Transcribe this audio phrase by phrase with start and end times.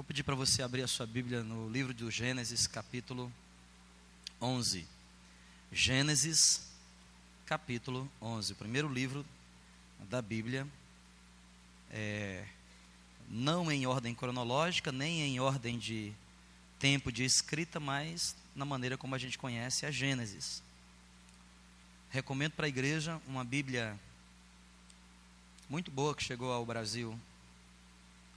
[0.00, 3.30] vou pedir para você abrir a sua Bíblia no livro do Gênesis, capítulo
[4.40, 4.86] 11.
[5.70, 6.62] Gênesis,
[7.44, 8.54] capítulo 11.
[8.54, 9.26] O primeiro livro
[10.08, 10.66] da Bíblia.
[11.90, 12.46] É,
[13.28, 16.14] não em ordem cronológica, nem em ordem de
[16.78, 20.62] tempo de escrita, mas na maneira como a gente conhece a Gênesis.
[22.08, 24.00] Recomendo para a igreja uma Bíblia
[25.68, 27.20] muito boa que chegou ao Brasil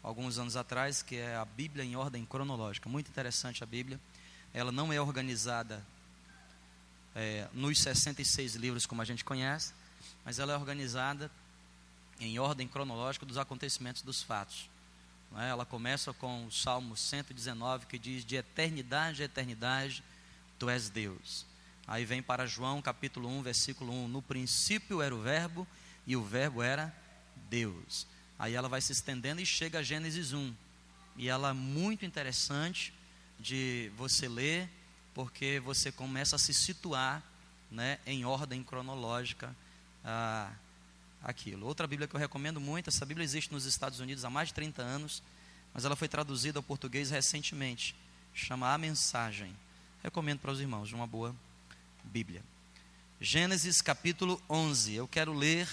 [0.04, 2.90] alguns anos atrás, que é a Bíblia em ordem cronológica.
[2.90, 4.00] Muito interessante a Bíblia.
[4.54, 5.84] Ela não é organizada
[7.16, 9.74] é, nos 66 livros como a gente conhece,
[10.26, 11.32] mas ela é organizada
[12.20, 14.70] em ordem cronológica dos acontecimentos dos fatos.
[15.38, 15.50] É?
[15.50, 20.04] Ela começa com o Salmo 119, que diz: De eternidade a eternidade,
[20.60, 21.46] tu és Deus.
[21.88, 25.68] Aí vem para João capítulo 1, versículo 1: No princípio era o Verbo,
[26.06, 26.96] e o Verbo era
[27.50, 28.06] Deus.
[28.44, 30.54] Aí ela vai se estendendo e chega a Gênesis 1.
[31.16, 32.94] E ela é muito interessante
[33.40, 34.70] de você ler,
[35.14, 37.24] porque você começa a se situar
[37.72, 39.56] né, em ordem cronológica
[41.24, 41.66] aquilo.
[41.66, 44.56] Outra Bíblia que eu recomendo muito, essa Bíblia existe nos Estados Unidos há mais de
[44.56, 45.24] 30 anos,
[45.74, 47.96] mas ela foi traduzida ao português recentemente.
[48.34, 49.56] Chama A Mensagem.
[50.04, 51.34] Recomendo para os irmãos, uma boa
[52.04, 52.44] Bíblia.
[53.22, 54.96] Gênesis capítulo 11.
[54.96, 55.66] Eu quero ler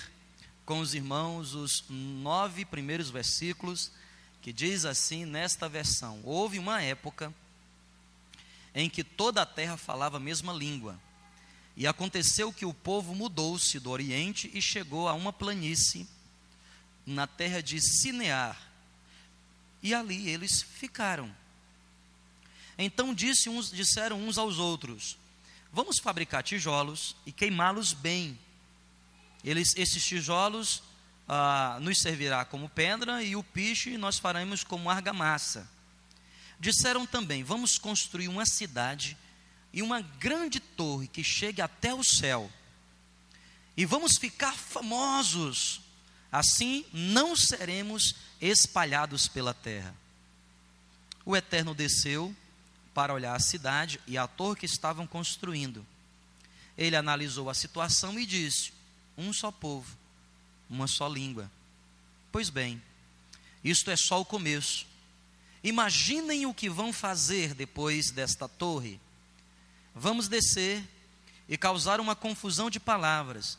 [0.71, 3.91] com os irmãos os nove primeiros versículos,
[4.41, 7.35] que diz assim nesta versão: Houve uma época
[8.73, 10.97] em que toda a terra falava a mesma língua
[11.77, 16.07] e aconteceu que o povo mudou-se do Oriente e chegou a uma planície
[17.05, 18.57] na terra de Sinear.
[19.83, 21.35] E ali eles ficaram.
[22.79, 25.19] Então disse uns, disseram uns aos outros:
[25.73, 28.39] Vamos fabricar tijolos e queimá-los bem.
[29.45, 30.83] Eles, esses tijolos
[31.29, 35.69] ah, nos servirá como pedra e o piche nós faremos como argamassa.
[36.59, 39.17] Disseram também: Vamos construir uma cidade
[39.73, 42.51] e uma grande torre que chegue até o céu.
[43.77, 45.81] E vamos ficar famosos.
[46.33, 49.95] Assim não seremos espalhados pela terra.
[51.25, 52.35] O Eterno desceu
[52.93, 55.87] para olhar a cidade e a torre que estavam construindo.
[56.77, 58.73] Ele analisou a situação e disse:
[59.21, 59.97] Um só povo,
[60.69, 61.51] uma só língua.
[62.33, 62.83] Pois bem,
[63.63, 64.87] isto é só o começo.
[65.63, 68.99] Imaginem o que vão fazer depois desta torre
[69.95, 70.83] Vamos descer
[71.49, 73.59] e causar uma confusão de palavras,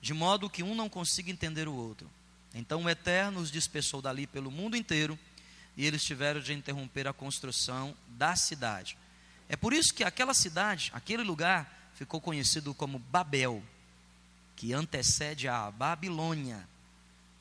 [0.00, 2.10] de modo que um não consiga entender o outro.
[2.54, 5.18] Então o Eterno os dispersou dali pelo mundo inteiro
[5.76, 8.98] e eles tiveram de interromper a construção da cidade.
[9.48, 13.62] É por isso que aquela cidade, aquele lugar, ficou conhecido como Babel,
[14.58, 16.68] que antecede a Babilônia,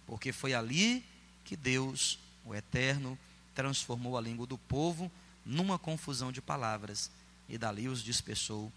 [0.06, 1.04] porque foi ali
[1.44, 3.18] que Deus, o Eterno,
[3.56, 5.12] transformou a língua do povo
[5.44, 7.10] numa confusão de palavras
[7.50, 8.72] e dali os dispersou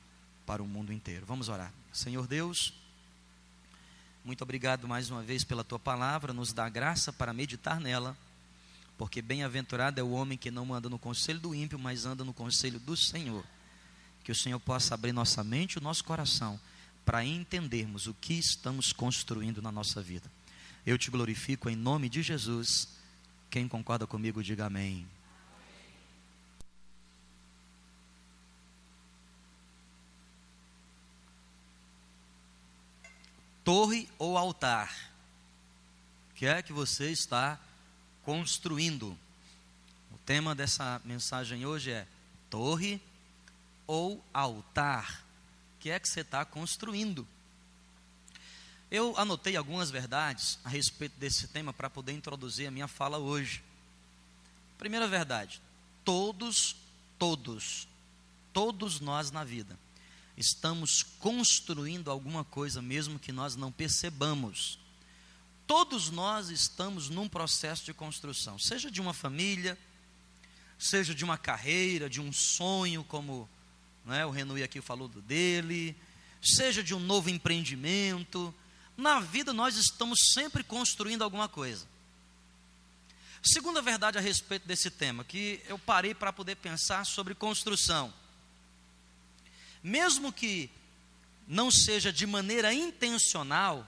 [0.46, 1.26] para o mundo inteiro.
[1.26, 1.70] Vamos orar.
[1.92, 2.72] Senhor Deus,
[4.24, 8.16] muito obrigado mais uma vez pela tua palavra, nos dá graça para meditar nela,
[8.96, 12.32] porque bem-aventurado é o homem que não anda no conselho do ímpio, mas anda no
[12.32, 13.44] conselho do Senhor.
[14.24, 16.58] Que o Senhor possa abrir nossa mente e o nosso coração
[17.10, 20.31] para entendermos o que estamos construindo na nossa vida.
[20.87, 22.87] Eu te glorifico em nome de Jesus.
[23.50, 25.04] Quem concorda comigo, diga amém.
[33.65, 35.10] torre ou altar?
[36.37, 37.59] que é que você está
[38.22, 39.19] construindo?
[40.12, 42.06] O tema dessa mensagem hoje é
[42.48, 43.03] torre
[43.84, 45.19] ou altar?
[45.80, 47.26] Que é que você está construindo?
[48.91, 53.64] Eu anotei algumas verdades a respeito desse tema para poder introduzir a minha fala hoje.
[54.76, 55.60] Primeira verdade:
[56.04, 56.76] todos,
[57.18, 57.88] todos,
[58.52, 59.78] todos nós na vida
[60.36, 64.78] estamos construindo alguma coisa mesmo que nós não percebamos.
[65.66, 69.78] Todos nós estamos num processo de construção, seja de uma família,
[70.78, 73.48] seja de uma carreira, de um sonho, como
[74.10, 75.97] né, o Renui aqui falou do dele,
[76.42, 78.54] seja de um novo empreendimento.
[78.97, 81.86] Na vida nós estamos sempre construindo alguma coisa.
[83.42, 88.12] Segunda verdade a respeito desse tema, que eu parei para poder pensar sobre construção
[89.83, 90.71] mesmo que
[91.47, 93.86] não seja de maneira intencional,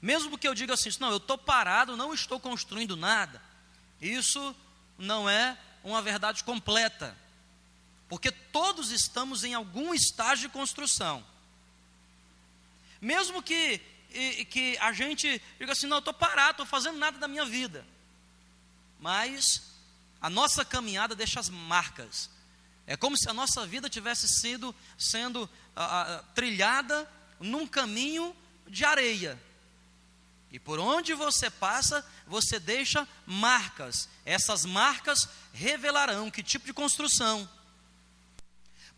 [0.00, 3.40] mesmo que eu diga assim, não, eu estou parado, não estou construindo nada,
[4.00, 4.54] isso
[4.96, 7.16] não é uma verdade completa,
[8.08, 11.24] porque todos estamos em algum estágio de construção.
[13.00, 13.80] Mesmo que,
[14.50, 17.86] que a gente diga assim, não, estou parado, estou fazendo nada da minha vida,
[18.98, 19.62] mas
[20.20, 22.30] a nossa caminhada deixa as marcas.
[22.86, 25.48] É como se a nossa vida tivesse sido sendo
[26.34, 27.08] trilhada
[27.38, 28.34] num caminho
[28.66, 29.40] de areia.
[30.50, 34.08] E por onde você passa, você deixa marcas.
[34.24, 37.48] Essas marcas revelarão que tipo de construção.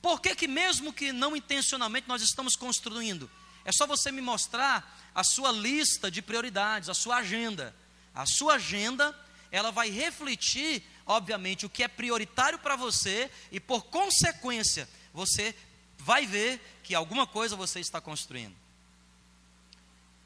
[0.00, 3.31] Por que, que mesmo que não intencionalmente nós estamos construindo?
[3.64, 7.75] É só você me mostrar a sua lista de prioridades, a sua agenda.
[8.14, 9.17] A sua agenda,
[9.50, 15.55] ela vai refletir, obviamente, o que é prioritário para você e por consequência, você
[15.99, 18.56] vai ver que alguma coisa você está construindo.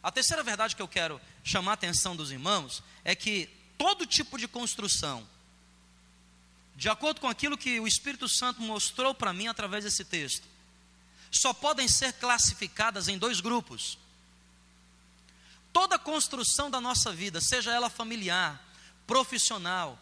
[0.03, 4.39] A terceira verdade que eu quero chamar a atenção dos irmãos é que todo tipo
[4.39, 5.27] de construção,
[6.77, 10.47] de acordo com aquilo que o Espírito Santo mostrou para mim através desse texto,
[11.31, 13.99] só podem ser classificadas em dois grupos.
[15.73, 18.63] Toda construção da nossa vida, seja ela familiar,
[19.07, 19.99] profissional,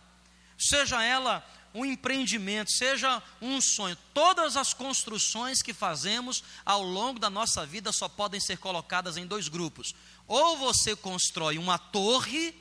[0.58, 7.30] seja ela um empreendimento, seja um sonho, todas as construções que fazemos ao longo da
[7.30, 9.94] nossa vida só podem ser colocadas em dois grupos.
[10.28, 12.54] Ou você constrói uma torre,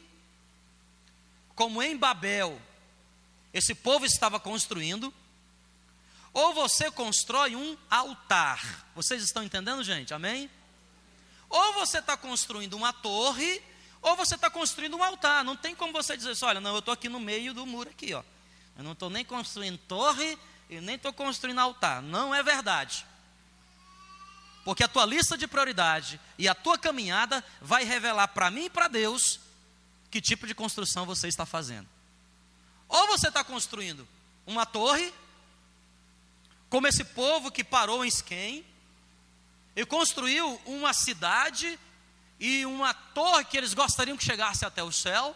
[1.54, 2.60] como em Babel,
[3.54, 5.14] esse povo estava construindo,
[6.34, 8.88] ou você constrói um altar.
[8.96, 10.14] Vocês estão entendendo, gente?
[10.14, 10.50] Amém?
[11.50, 13.62] Ou você está construindo uma torre,
[14.02, 15.44] ou você está construindo um altar.
[15.44, 17.90] Não tem como você dizer assim, olha, não, eu estou aqui no meio do muro
[17.90, 18.24] aqui, ó.
[18.78, 20.38] Eu não estou nem construindo torre
[20.70, 22.02] e nem estou construindo altar.
[22.02, 23.06] Não é verdade.
[24.64, 28.70] Porque a tua lista de prioridade e a tua caminhada vai revelar para mim e
[28.70, 29.40] para Deus
[30.10, 31.88] que tipo de construção você está fazendo.
[32.92, 34.06] Ou você está construindo
[34.46, 35.14] uma torre,
[36.70, 38.66] como esse povo que parou em Siquém
[39.74, 41.80] e construiu uma cidade
[42.38, 45.34] e uma torre que eles gostariam que chegasse até o céu,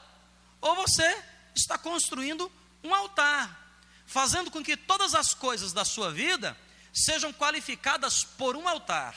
[0.59, 1.23] ou você
[1.55, 2.51] está construindo
[2.83, 3.57] um altar,
[4.05, 6.57] fazendo com que todas as coisas da sua vida
[6.93, 9.15] sejam qualificadas por um altar.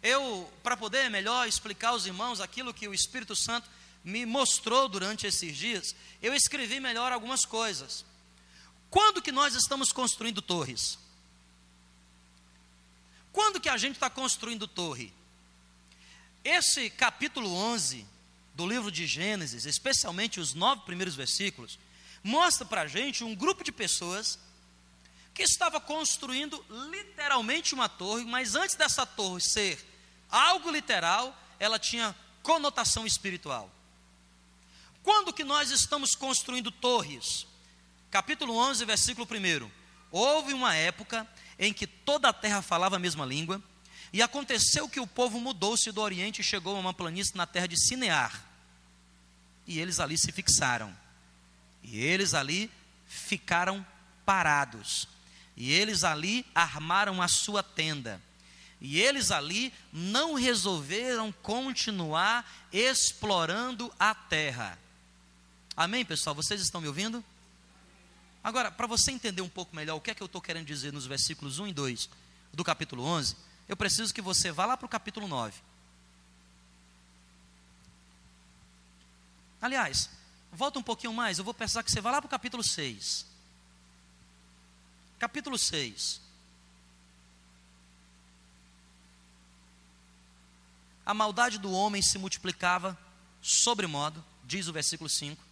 [0.00, 3.68] Eu, para poder melhor explicar aos irmãos aquilo que o Espírito Santo
[4.04, 8.04] me mostrou durante esses dias, eu escrevi melhor algumas coisas.
[8.90, 10.98] Quando que nós estamos construindo torres?
[13.32, 15.12] Quando que a gente está construindo torre?
[16.44, 18.06] Esse capítulo 11
[18.54, 21.78] do livro de Gênesis, especialmente os nove primeiros versículos,
[22.22, 24.38] mostra para a gente um grupo de pessoas
[25.32, 29.82] que estava construindo literalmente uma torre, mas antes dessa torre ser
[30.28, 33.70] algo literal, ela tinha conotação espiritual.
[35.02, 37.46] Quando que nós estamos construindo torres?
[38.10, 39.70] Capítulo 11, versículo 1.
[40.10, 41.26] Houve uma época
[41.58, 43.62] em que toda a terra falava a mesma língua,
[44.12, 47.66] e aconteceu que o povo mudou-se do Oriente e chegou a uma planície na terra
[47.66, 48.44] de Sinear.
[49.66, 50.94] E eles ali se fixaram.
[51.82, 52.70] E eles ali
[53.06, 53.84] ficaram
[54.26, 55.08] parados.
[55.56, 58.20] E eles ali armaram a sua tenda.
[58.80, 64.78] E eles ali não resolveram continuar explorando a terra.
[65.76, 66.34] Amém, pessoal?
[66.34, 67.24] Vocês estão me ouvindo?
[68.42, 70.92] Agora, para você entender um pouco melhor o que é que eu estou querendo dizer
[70.92, 72.10] nos versículos 1 e 2
[72.52, 73.36] do capítulo 11,
[73.68, 75.54] eu preciso que você vá lá para o capítulo 9.
[79.60, 80.10] Aliás,
[80.54, 83.24] Volta um pouquinho mais, eu vou pensar que você vá lá para o capítulo 6.
[85.18, 86.20] Capítulo 6.
[91.06, 92.98] A maldade do homem se multiplicava
[93.40, 95.42] sobremodo, diz o versículo 5.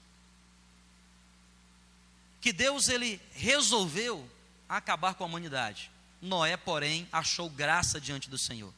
[2.41, 4.29] Que Deus ele resolveu
[4.69, 5.91] acabar com a humanidade.
[6.21, 8.73] Noé, porém, achou graça diante do Senhor.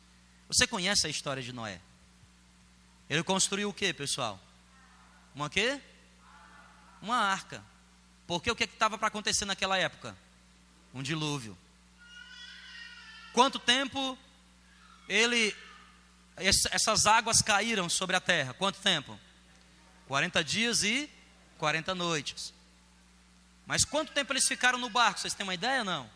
[0.49, 1.81] Você conhece a história de Noé?
[3.09, 4.41] Ele construiu o que, pessoal?
[5.35, 5.81] Uma quê?
[7.03, 7.63] uma arca.
[8.27, 10.17] Porque o que estava para acontecer naquela época?
[10.95, 11.59] Um dilúvio.
[13.33, 14.17] Quanto tempo
[15.09, 15.55] ele
[16.37, 18.55] essas águas caíram sobre a terra?
[18.55, 19.19] Quanto tempo?
[20.07, 21.11] 40 dias e
[21.59, 22.55] 40 noites.
[23.67, 25.21] Mas quanto tempo eles ficaram no barco?
[25.21, 26.11] Vocês têm uma ideia não?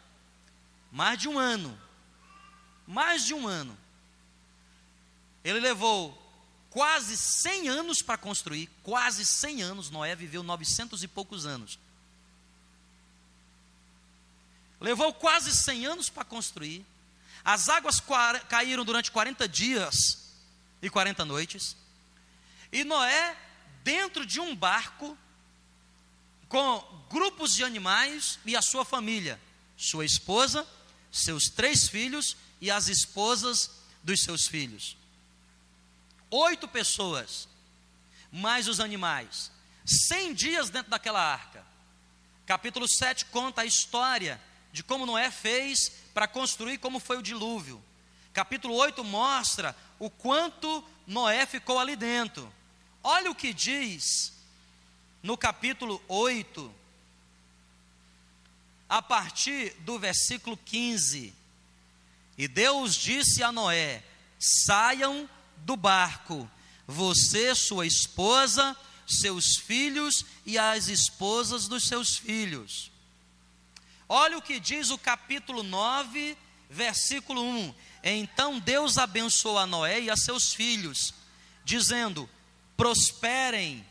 [0.90, 1.78] Mais de um ano.
[2.86, 3.76] Mais de um ano.
[5.44, 6.22] Ele levou
[6.70, 11.78] quase 100 anos para construir, quase 100 anos, Noé viveu 900 e poucos anos.
[14.80, 16.84] Levou quase 100 anos para construir.
[17.44, 18.02] As águas
[18.48, 20.34] caíram durante 40 dias
[20.82, 21.76] e 40 noites.
[22.70, 23.36] E Noé,
[23.82, 25.16] dentro de um barco,
[26.48, 29.40] com grupos de animais e a sua família,
[29.76, 30.66] sua esposa,
[31.10, 33.70] seus três filhos e as esposas
[34.02, 34.96] dos seus filhos
[36.30, 37.48] oito pessoas,
[38.30, 39.50] mais os animais,
[39.84, 41.64] cem dias dentro daquela arca.
[42.44, 44.40] Capítulo 7 conta a história
[44.72, 47.82] de como Noé fez para construir como foi o dilúvio.
[48.32, 52.52] Capítulo 8 mostra o quanto Noé ficou ali dentro.
[53.02, 54.32] Olha o que diz
[55.22, 56.74] no capítulo 8,
[58.88, 61.34] a partir do versículo 15.
[62.38, 64.02] E Deus disse a Noé:
[64.38, 66.48] saiam do barco,
[66.86, 72.90] você, sua esposa, seus filhos e as esposas dos seus filhos.
[74.08, 76.36] Olha o que diz o capítulo 9,
[76.70, 77.74] versículo 1.
[78.04, 81.12] Então Deus abençoou a Noé e a seus filhos,
[81.64, 82.28] dizendo:
[82.76, 83.84] prosperem,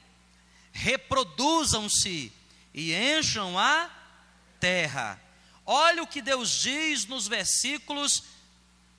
[0.75, 2.33] reproduzam-se
[2.73, 3.89] e encham a
[4.59, 5.19] terra.
[5.65, 8.23] Olha o que Deus diz nos versículos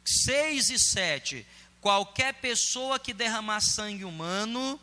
[0.02, 1.46] 6 e 7.
[1.78, 4.80] Qualquer pessoa que derramar sangue humano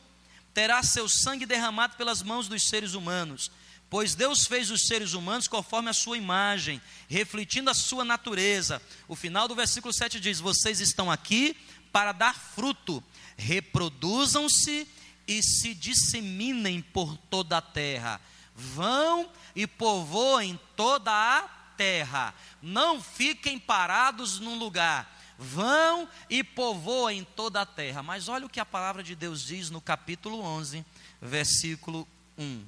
[0.53, 3.49] terá seu sangue derramado pelas mãos dos seres humanos,
[3.89, 8.79] pois Deus fez os seres humanos conforme a sua imagem, refletindo a sua natureza.
[9.07, 11.57] O final do versículo 7 diz: Vocês estão aqui
[11.91, 13.03] para dar fruto,
[13.35, 14.87] reproduzam-se
[15.27, 18.19] e se disseminem por toda a terra.
[18.55, 21.41] Vão e povoem toda a
[21.75, 22.33] terra.
[22.61, 25.11] Não fiquem parados num lugar.
[25.37, 28.03] Vão e povoem toda a terra.
[28.03, 30.85] Mas olha o que a palavra de Deus diz no capítulo 11,
[31.21, 32.65] versículo 1.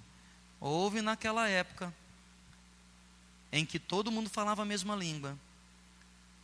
[0.60, 1.94] Houve naquela época
[3.52, 5.38] em que todo mundo falava a mesma língua.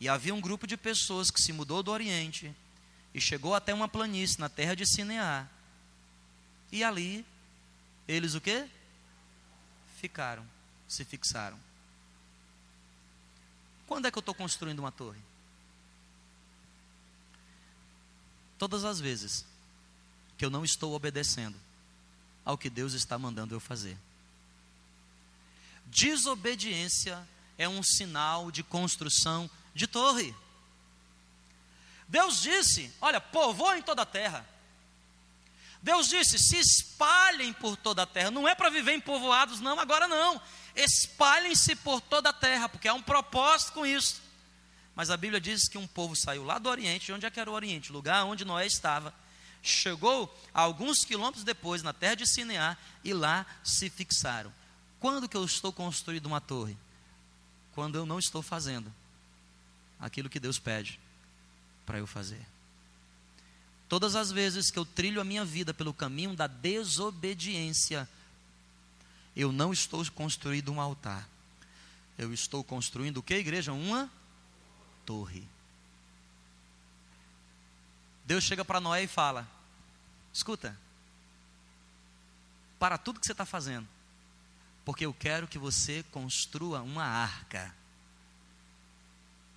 [0.00, 2.54] E havia um grupo de pessoas que se mudou do Oriente
[3.14, 5.48] e chegou até uma planície na terra de Sinear.
[6.72, 7.24] E ali
[8.08, 8.68] eles o quê?
[10.00, 10.44] Ficaram,
[10.88, 11.60] se fixaram.
[13.86, 15.20] Quando é que eu estou construindo uma torre?
[18.58, 19.44] Todas as vezes
[20.38, 21.56] que eu não estou obedecendo
[22.44, 23.96] ao que Deus está mandando eu fazer.
[25.86, 30.34] Desobediência é um sinal de construção de torre.
[32.08, 34.46] Deus disse: Olha, povoem toda a terra.
[35.82, 38.30] Deus disse: se espalhem por toda a terra.
[38.30, 40.40] Não é para viver em povoados, não, agora não.
[40.76, 44.22] Espalhem-se por toda a terra, porque há um propósito com isso.
[44.94, 47.50] Mas a Bíblia diz que um povo saiu lá do Oriente, onde é que era
[47.50, 47.90] o Oriente?
[47.90, 49.12] Lugar onde Noé estava.
[49.62, 54.52] Chegou alguns quilômetros depois na terra de Sinear e lá se fixaram.
[55.00, 56.76] Quando que eu estou construindo uma torre?
[57.74, 58.92] Quando eu não estou fazendo
[59.98, 61.00] aquilo que Deus pede
[61.86, 62.51] para eu fazer.
[63.92, 68.08] Todas as vezes que eu trilho a minha vida pelo caminho da desobediência,
[69.36, 71.28] eu não estou construindo um altar.
[72.16, 73.70] Eu estou construindo o que, igreja?
[73.70, 74.10] Uma
[75.04, 75.46] torre.
[78.24, 79.46] Deus chega para Noé e fala:
[80.32, 80.74] Escuta,
[82.78, 83.86] para tudo que você está fazendo,
[84.86, 87.74] porque eu quero que você construa uma arca.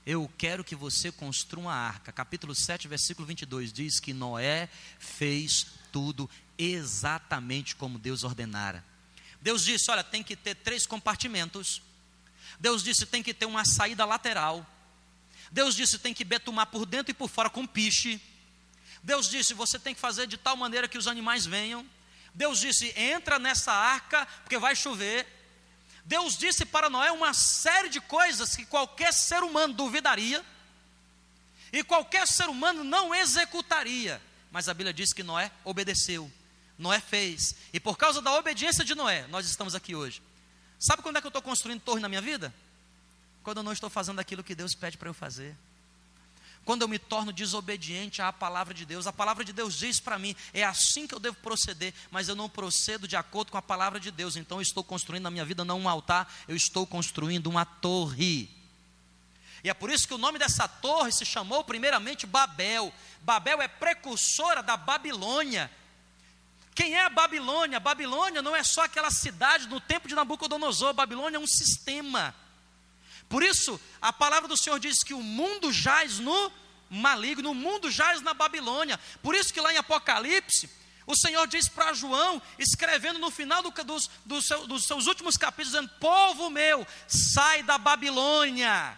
[0.05, 2.11] Eu quero que você construa uma arca.
[2.11, 4.69] Capítulo 7, versículo 22 diz que Noé
[4.99, 8.85] fez tudo exatamente como Deus ordenara.
[9.41, 11.81] Deus disse: Olha, tem que ter três compartimentos.
[12.59, 14.63] Deus disse: tem que ter uma saída lateral.
[15.51, 18.21] Deus disse: tem que betumar por dentro e por fora com piche.
[19.01, 21.83] Deus disse: você tem que fazer de tal maneira que os animais venham.
[22.33, 25.27] Deus disse: entra nessa arca, porque vai chover.
[26.05, 30.45] Deus disse para Noé uma série de coisas que qualquer ser humano duvidaria
[31.73, 34.21] e qualquer ser humano não executaria.
[34.51, 36.31] Mas a Bíblia diz que Noé obedeceu,
[36.77, 40.21] Noé fez, e por causa da obediência de Noé, nós estamos aqui hoje.
[40.79, 42.53] Sabe quando é que eu estou construindo torre na minha vida?
[43.43, 45.55] Quando eu não estou fazendo aquilo que Deus pede para eu fazer
[46.65, 49.05] quando eu me torno desobediente à palavra de Deus.
[49.05, 52.35] A palavra de Deus diz para mim, é assim que eu devo proceder, mas eu
[52.35, 54.35] não procedo de acordo com a palavra de Deus.
[54.35, 58.49] Então eu estou construindo na minha vida não um altar, eu estou construindo uma torre.
[59.63, 62.91] E é por isso que o nome dessa torre se chamou primeiramente Babel.
[63.21, 65.71] Babel é precursora da Babilônia.
[66.73, 67.79] Quem é a Babilônia?
[67.79, 72.35] Babilônia não é só aquela cidade no tempo de Nabucodonosor, Babilônia é um sistema.
[73.27, 76.51] Por isso, a palavra do Senhor diz que o mundo jaz no
[76.89, 78.99] maligno, o mundo jaz na Babilônia.
[79.21, 80.69] Por isso que lá em Apocalipse,
[81.07, 85.37] o Senhor diz para João, escrevendo no final do, dos, do seu, dos seus últimos
[85.37, 88.97] capítulos, dizendo: Povo meu, sai da Babilônia,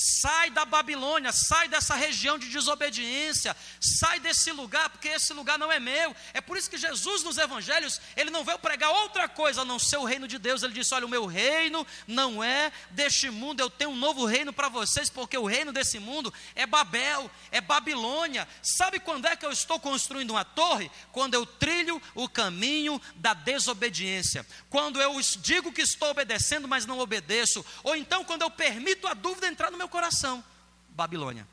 [0.00, 5.72] Sai da Babilônia, sai dessa região de desobediência, sai desse lugar, porque esse lugar não
[5.72, 6.14] é meu.
[6.32, 9.76] É por isso que Jesus nos evangelhos, ele não veio pregar outra coisa a não
[9.76, 10.62] ser o reino de Deus.
[10.62, 14.52] Ele disse: "Olha, o meu reino não é deste mundo, eu tenho um novo reino
[14.52, 18.46] para vocês, porque o reino desse mundo é Babel, é Babilônia.
[18.62, 20.88] Sabe quando é que eu estou construindo uma torre?
[21.10, 24.46] Quando eu trilho o caminho da desobediência.
[24.70, 29.14] Quando eu digo que estou obedecendo, mas não obedeço, ou então quando eu permito a
[29.14, 30.44] dúvida entrar no meu coração.
[30.90, 31.46] Babilônia.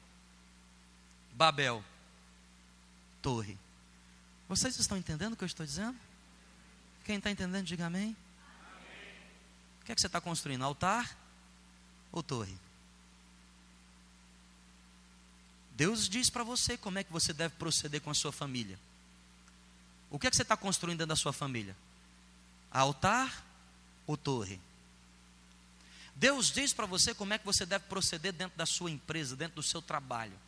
[1.33, 1.83] Babel.
[3.21, 3.57] Torre.
[4.47, 5.97] Vocês estão entendendo o que eu estou dizendo?
[7.03, 8.03] Quem está entendendo, diga amém.
[8.03, 8.15] amém.
[9.81, 10.63] O que é que você está construindo?
[10.63, 11.15] Altar
[12.11, 12.57] ou torre?
[15.75, 18.79] Deus diz para você como é que você deve proceder com a sua família.
[20.09, 21.75] O que é que você está construindo dentro da sua família?
[22.71, 23.43] Altar
[24.07, 24.59] ou torre?
[26.15, 29.55] Deus diz para você como é que você deve proceder dentro da sua empresa, dentro
[29.55, 30.39] do seu trabalho.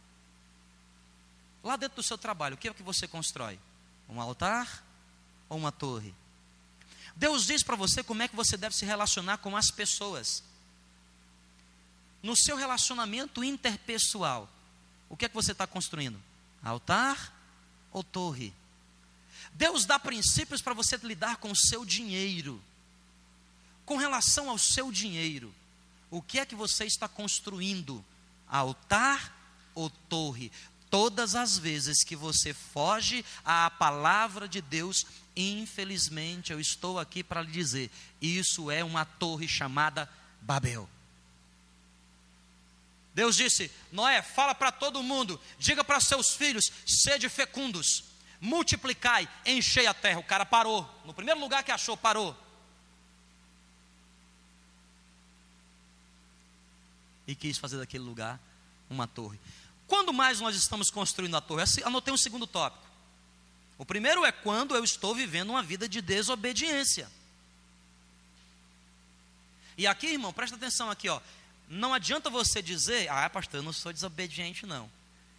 [1.62, 3.60] Lá dentro do seu trabalho, o que é que você constrói?
[4.08, 4.84] Um altar
[5.50, 6.16] ou uma torre?
[7.18, 10.42] Deus diz para você como é que você deve se relacionar com as pessoas.
[12.24, 14.50] No seu relacionamento interpessoal,
[15.10, 16.22] o que é que você está construindo?
[16.64, 17.34] Altar
[17.92, 18.54] ou torre?
[19.54, 22.62] Deus dá princípios para você lidar com o seu dinheiro.
[23.88, 25.56] Com relação ao seu dinheiro,
[26.12, 28.04] o que é que você está construindo?
[28.46, 29.34] Altar
[29.74, 30.52] ou torre?
[30.90, 35.06] Todas as vezes que você foge à palavra de Deus,
[35.38, 37.90] infelizmente eu estou aqui para lhe dizer:
[38.22, 40.10] isso é uma torre chamada
[40.42, 40.90] Babel.
[43.16, 48.04] Deus disse: Noé, fala para todo mundo, diga para seus filhos: sede fecundos,
[48.42, 50.20] multiplicai, enchei a terra.
[50.20, 52.47] O cara parou, no primeiro lugar que achou, parou.
[57.28, 58.40] E quis fazer daquele lugar
[58.90, 59.40] uma torre.
[59.86, 61.64] Quando mais nós estamos construindo a torre?
[61.84, 62.88] Anotei um segundo tópico.
[63.78, 67.10] O primeiro é quando eu estou vivendo uma vida de desobediência.
[69.78, 71.22] E aqui, irmão, presta atenção aqui, ó.
[71.70, 74.90] Não adianta você dizer, ah, pastor, eu não sou desobediente, não.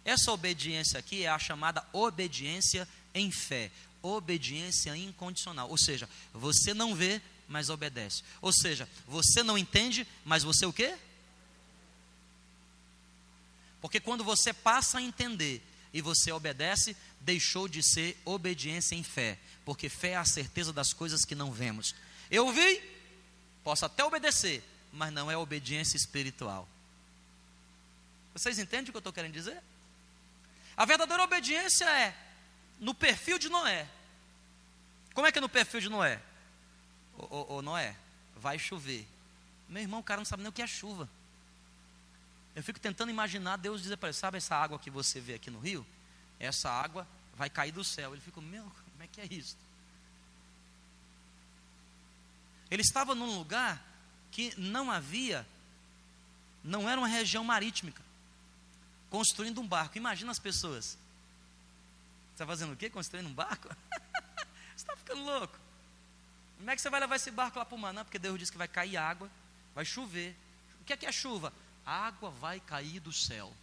[0.05, 3.69] Essa obediência aqui é a chamada obediência em fé,
[4.01, 5.69] obediência incondicional.
[5.69, 8.23] Ou seja, você não vê, mas obedece.
[8.41, 10.95] Ou seja, você não entende, mas você o quê?
[13.81, 15.61] Porque quando você passa a entender
[15.93, 20.93] e você obedece, deixou de ser obediência em fé, porque fé é a certeza das
[20.93, 21.95] coisas que não vemos.
[22.29, 22.81] Eu vi,
[23.63, 26.67] posso até obedecer, mas não é obediência espiritual.
[28.33, 29.61] Vocês entendem o que eu estou querendo dizer?
[30.77, 32.15] A verdadeira obediência é
[32.79, 33.87] no perfil de Noé.
[35.13, 36.21] Como é que é no perfil de Noé?
[37.17, 37.95] Ô, ô, ô Noé,
[38.37, 39.05] vai chover.
[39.67, 41.09] Meu irmão, o cara não sabe nem o que é chuva.
[42.59, 45.49] Eu fico tentando imaginar Deus dizer para ele: sabe essa água que você vê aqui
[45.49, 45.87] no rio?
[46.37, 48.11] Essa água vai cair do céu.
[48.11, 49.55] Ele fica: meu, como é que é isso?
[52.69, 53.81] Ele estava num lugar
[54.29, 55.47] que não havia,
[56.61, 57.93] não era uma região marítima,
[59.09, 59.97] construindo um barco.
[59.97, 60.85] Imagina as pessoas.
[60.87, 62.89] Você está fazendo o quê?
[62.89, 63.69] Construindo um barco?
[64.75, 65.57] você está ficando louco.
[66.57, 67.93] Como é que você vai levar esse barco lá para o mar?
[67.93, 69.31] Não, porque Deus disse que vai cair água,
[69.73, 70.35] vai chover.
[70.81, 71.53] O que é que é chuva?
[71.89, 73.53] Água vai cair do céu.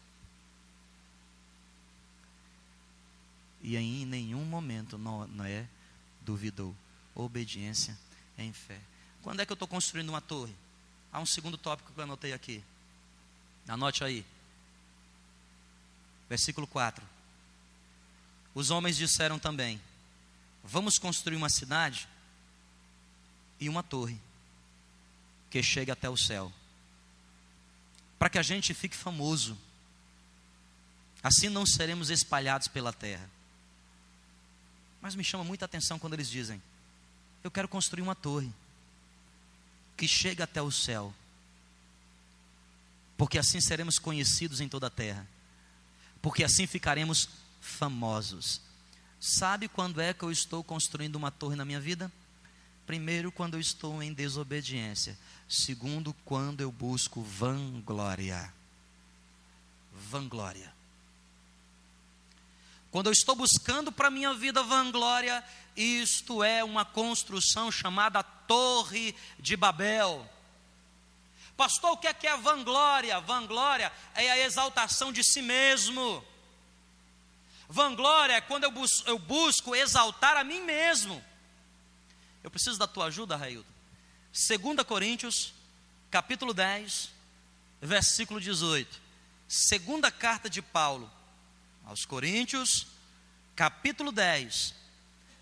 [3.63, 5.69] E em nenhum momento Noé
[6.21, 6.75] duvidou.
[7.15, 7.97] Obediência
[8.37, 8.79] em fé.
[9.23, 10.55] Quando é que eu estou construindo uma torre?
[11.11, 12.63] Há um segundo tópico que eu anotei aqui.
[13.67, 14.25] Anote aí.
[16.29, 17.03] Versículo 4.
[18.55, 19.81] Os homens disseram também:
[20.63, 22.07] Vamos construir uma cidade
[23.59, 24.21] e uma torre
[25.51, 26.53] que chegue até o céu
[28.19, 29.57] para que a gente fique famoso.
[31.23, 33.29] Assim não seremos espalhados pela terra.
[35.01, 36.63] Mas me chama muita atenção quando eles dizem:
[37.43, 38.53] Eu quero construir uma torre
[39.97, 41.15] que chega até o céu,
[43.17, 45.27] porque assim seremos conhecidos em toda a terra,
[46.21, 47.29] porque assim ficaremos
[47.61, 48.61] famosos.
[49.19, 52.13] Sabe quando é que eu estou construindo uma torre na minha vida?
[52.87, 55.19] Primeiro, quando eu estou em desobediência.
[55.49, 58.53] Segundo, quando eu busco vanglória.
[59.93, 60.73] Vanglória.
[62.91, 65.45] Quando eu estou buscando para a minha vida vanglória,
[65.77, 70.27] isto é uma construção chamada Torre de Babel.
[71.57, 73.19] Pastor, o que é que é vanglória?
[73.21, 76.25] Vanglória é a exaltação de si mesmo.
[77.69, 81.23] Vanglória é quando eu, bus eu busco exaltar a mim mesmo.
[82.47, 83.67] Eu preciso da tua ajuda, Raildo.
[84.33, 85.53] 2 Coríntios,
[86.13, 87.11] capítulo 10,
[87.83, 89.01] versículo 18.
[89.49, 91.11] Segunda carta de Paulo
[91.85, 92.87] aos Coríntios,
[93.57, 94.77] capítulo 10,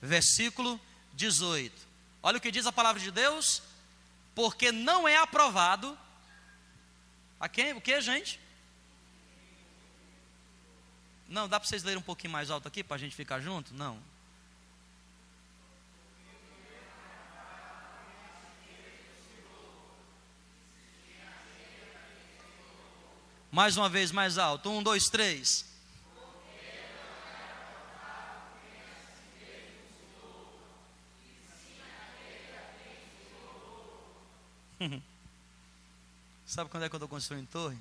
[0.01, 0.81] versículo
[1.13, 1.75] 18.
[2.23, 3.63] Olha o que diz a palavra de Deus:
[4.35, 5.99] porque não é aprovado
[7.39, 7.75] a quem?
[7.75, 8.41] O que, gente?
[11.29, 13.75] Não, dá para vocês lerem um pouquinho mais alto aqui para a gente ficar junto?
[13.75, 14.14] Não.
[23.55, 24.69] Mais uma vez mais alto.
[24.69, 25.65] Um, dois, três.
[36.45, 37.79] Sabe quando é que eu estou construindo torre?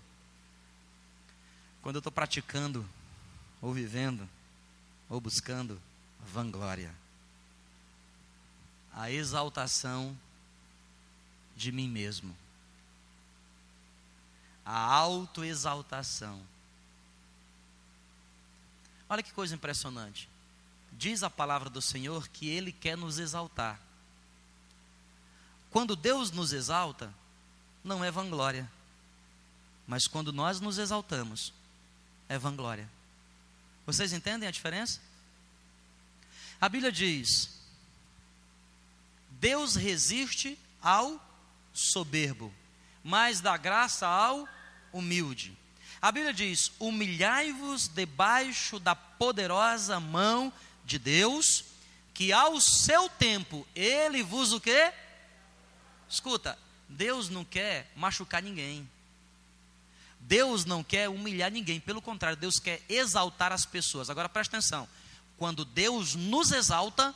[1.82, 2.88] Quando eu estou praticando,
[3.60, 4.30] ou vivendo,
[5.10, 5.82] ou buscando
[6.20, 6.94] vanglória,
[8.94, 10.16] a exaltação
[11.56, 12.38] de mim mesmo,
[14.66, 16.42] a autoexaltação.
[19.10, 20.30] Olha que coisa impressionante.
[20.92, 23.80] Diz a palavra do Senhor que Ele quer nos exaltar.
[25.70, 27.14] Quando Deus nos exalta,
[27.84, 28.70] não é vanglória.
[29.86, 31.54] Mas quando nós nos exaltamos,
[32.30, 32.90] é vanglória.
[33.86, 35.02] Vocês entendem a diferença?
[36.62, 37.50] A Bíblia diz:
[39.32, 41.20] Deus resiste ao
[41.74, 42.54] soberbo,
[43.04, 44.48] mas dá graça ao
[44.94, 45.58] humilde.
[46.02, 50.54] A Bíblia diz: Humilhai-vos debaixo da poderosa mão
[50.86, 51.66] de Deus,
[52.14, 54.94] que ao seu tempo ele vos o quê?
[56.10, 58.88] Escuta, Deus não quer machucar ninguém.
[60.20, 64.10] Deus não quer humilhar ninguém, pelo contrário, Deus quer exaltar as pessoas.
[64.10, 64.88] Agora presta atenção:
[65.38, 67.14] quando Deus nos exalta,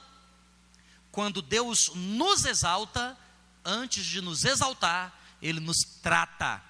[1.12, 3.18] quando Deus nos exalta,
[3.64, 6.62] antes de nos exaltar, Ele nos trata.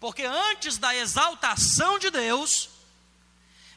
[0.00, 2.70] Porque antes da exaltação de Deus,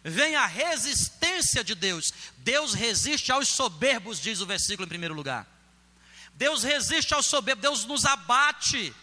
[0.03, 2.13] vem a resistência de Deus.
[2.37, 5.45] Deus resiste aos soberbos, diz o versículo em primeiro lugar.
[6.33, 8.93] Deus resiste ao soberbo, Deus nos abate,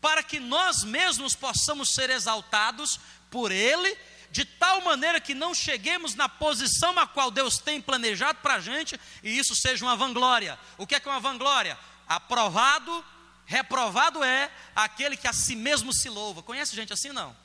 [0.00, 2.98] para que nós mesmos possamos ser exaltados
[3.30, 3.96] por Ele,
[4.30, 8.60] de tal maneira que não cheguemos na posição a qual Deus tem planejado para a
[8.60, 10.58] gente, e isso seja uma vanglória.
[10.76, 11.78] O que é que é uma vanglória?
[12.06, 13.04] Aprovado,
[13.48, 16.42] reprovado é aquele que a si mesmo se louva.
[16.42, 17.36] Conhece gente assim não?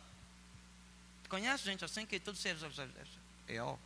[1.28, 2.54] Conhece gente assim que tudo se.
[3.48, 3.80] Eu.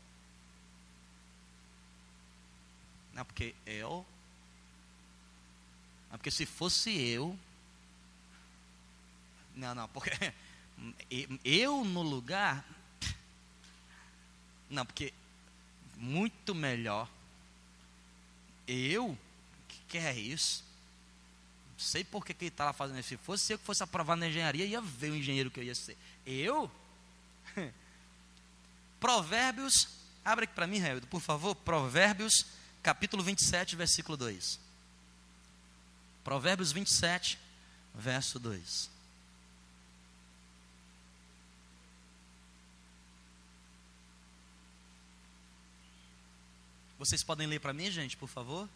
[3.14, 4.06] Não, porque eu
[6.12, 7.38] é porque se fosse eu.
[9.56, 10.12] Não, não, porque
[11.46, 12.66] eu no lugar.
[14.70, 15.14] Não, porque
[15.96, 17.10] muito melhor.
[18.68, 19.18] Eu?
[19.68, 20.64] que, que é isso?
[21.78, 23.10] Sei por que, ele está lá fazendo isso.
[23.10, 25.76] Se fosse eu que fosse aprovado na engenharia, ia ver o engenheiro que eu ia
[25.76, 25.96] ser.
[26.26, 26.72] Eu?
[29.00, 29.88] Provérbios,
[30.26, 31.54] abre aqui para mim, Helder, por favor.
[31.54, 32.48] Provérbios,
[32.82, 34.60] capítulo 27, versículo 2.
[36.24, 37.38] Provérbios 27,
[37.94, 38.90] verso 2.
[46.98, 48.68] Vocês podem ler para mim, gente, por favor?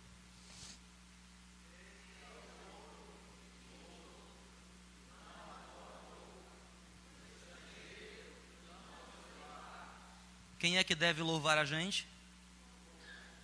[10.62, 12.08] Quem é que deve louvar a gente?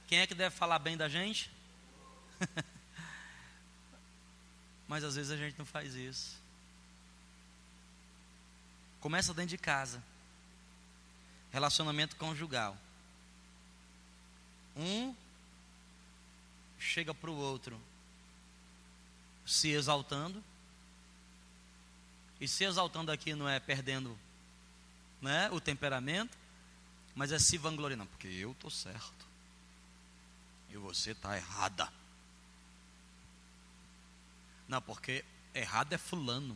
[0.06, 1.50] Quem é que deve falar bem da gente?
[4.88, 6.40] Mas às vezes a gente não faz isso.
[9.00, 10.04] Começa dentro de casa.
[11.52, 12.78] Relacionamento conjugal.
[14.76, 15.16] Um
[16.78, 17.82] chega para o outro
[19.44, 20.44] se exaltando.
[22.40, 24.16] E se exaltando aqui não é perdendo
[25.20, 26.38] né, o temperamento,
[27.18, 29.26] mas é se vangloriando, porque eu estou certo.
[30.70, 31.92] E você está errada.
[34.68, 36.56] Não, porque errado é fulano.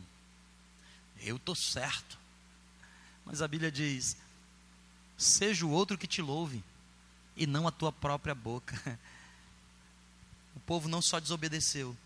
[1.18, 2.16] Eu estou certo.
[3.24, 4.16] Mas a Bíblia diz:
[5.18, 6.62] seja o outro que te louve,
[7.36, 8.76] e não a tua própria boca.
[10.54, 11.96] O povo não só desobedeceu,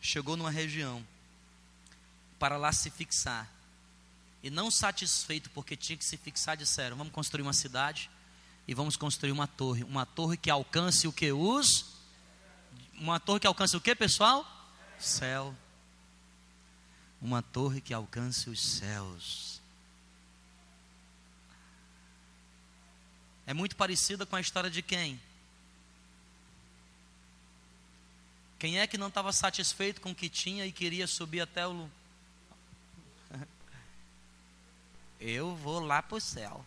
[0.00, 1.06] chegou numa região
[2.38, 3.46] para lá se fixar.
[4.46, 8.08] E não satisfeito porque tinha que se fixar, disseram: vamos construir uma cidade
[8.68, 9.82] e vamos construir uma torre.
[9.82, 11.32] Uma torre que alcance o que?
[11.32, 11.86] Os.
[12.94, 14.46] Uma torre que alcance o que, pessoal?
[15.00, 15.52] céu,
[17.20, 19.60] uma torre que alcance os céus.
[23.48, 25.20] É muito parecida com a história de quem?
[28.60, 31.90] Quem é que não estava satisfeito com o que tinha e queria subir até o,
[35.20, 36.64] eu vou lá para o céu.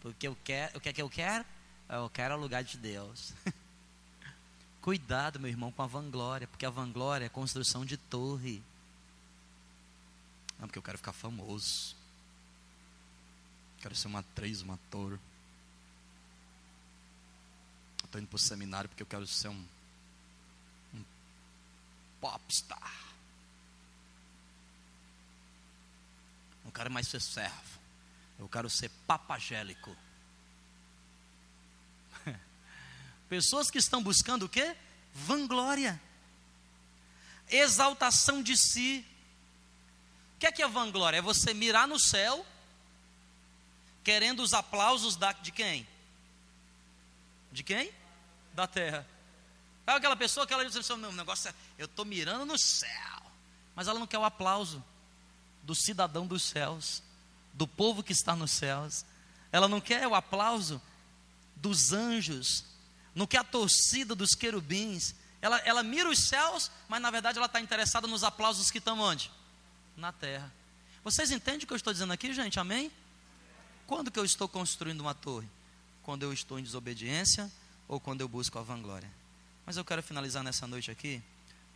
[0.00, 1.44] Porque eu quero, o que é que eu quero?
[1.88, 3.32] Eu quero o lugar de Deus.
[4.80, 8.62] Cuidado, meu irmão, com a vanglória, porque a vanglória é construção de torre.
[10.58, 11.96] Não, porque eu quero ficar famoso.
[13.80, 15.18] Quero ser uma atriz, um ator.
[18.04, 19.64] Estou indo para o seminário porque eu quero ser um,
[20.94, 21.04] um
[22.20, 23.01] popstar.
[26.72, 27.78] Não quero mais ser servo.
[28.38, 29.94] Eu quero ser papagélico.
[33.28, 34.74] Pessoas que estão buscando o quê?
[35.12, 36.00] Vanglória.
[37.50, 39.04] Exaltação de si.
[40.34, 41.18] O que é que é vanglória?
[41.18, 42.44] É você mirar no céu,
[44.02, 45.86] querendo os aplausos da, de quem?
[47.52, 47.92] De quem?
[48.54, 49.06] Da terra.
[49.84, 53.22] Sabe aquela pessoa que ela diz assim, meu negócio é, eu estou mirando no céu.
[53.76, 54.82] Mas ela não quer o aplauso
[55.62, 57.02] do cidadão dos céus,
[57.52, 59.04] do povo que está nos céus.
[59.50, 60.80] Ela não quer o aplauso
[61.56, 62.64] dos anjos,
[63.14, 65.14] não quer a torcida dos querubins.
[65.40, 68.98] Ela, ela mira os céus, mas na verdade ela está interessada nos aplausos que estão
[68.98, 69.30] onde?
[69.96, 70.52] Na terra.
[71.04, 72.58] Vocês entendem o que eu estou dizendo aqui, gente?
[72.60, 72.90] Amém?
[73.86, 75.48] Quando que eu estou construindo uma torre?
[76.02, 77.50] Quando eu estou em desobediência
[77.88, 79.10] ou quando eu busco a vanglória?
[79.66, 81.22] Mas eu quero finalizar nessa noite aqui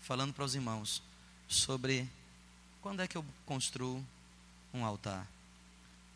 [0.01, 1.03] falando para os irmãos
[1.49, 2.09] sobre
[2.87, 4.01] quando é que eu construo
[4.73, 5.27] um altar?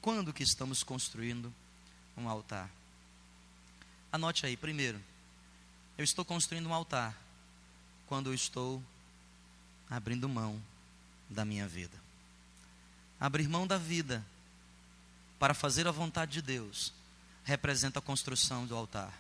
[0.01, 1.53] Quando que estamos construindo
[2.17, 2.71] um altar?
[4.13, 5.03] Anote aí, primeiro,
[5.99, 7.19] eu estou construindo um altar
[8.07, 8.81] quando eu estou
[9.91, 10.63] abrindo mão
[11.29, 11.99] da minha vida.
[13.19, 14.25] Abrir mão da vida
[15.41, 16.93] para fazer a vontade de Deus
[17.43, 19.13] representa a construção do altar.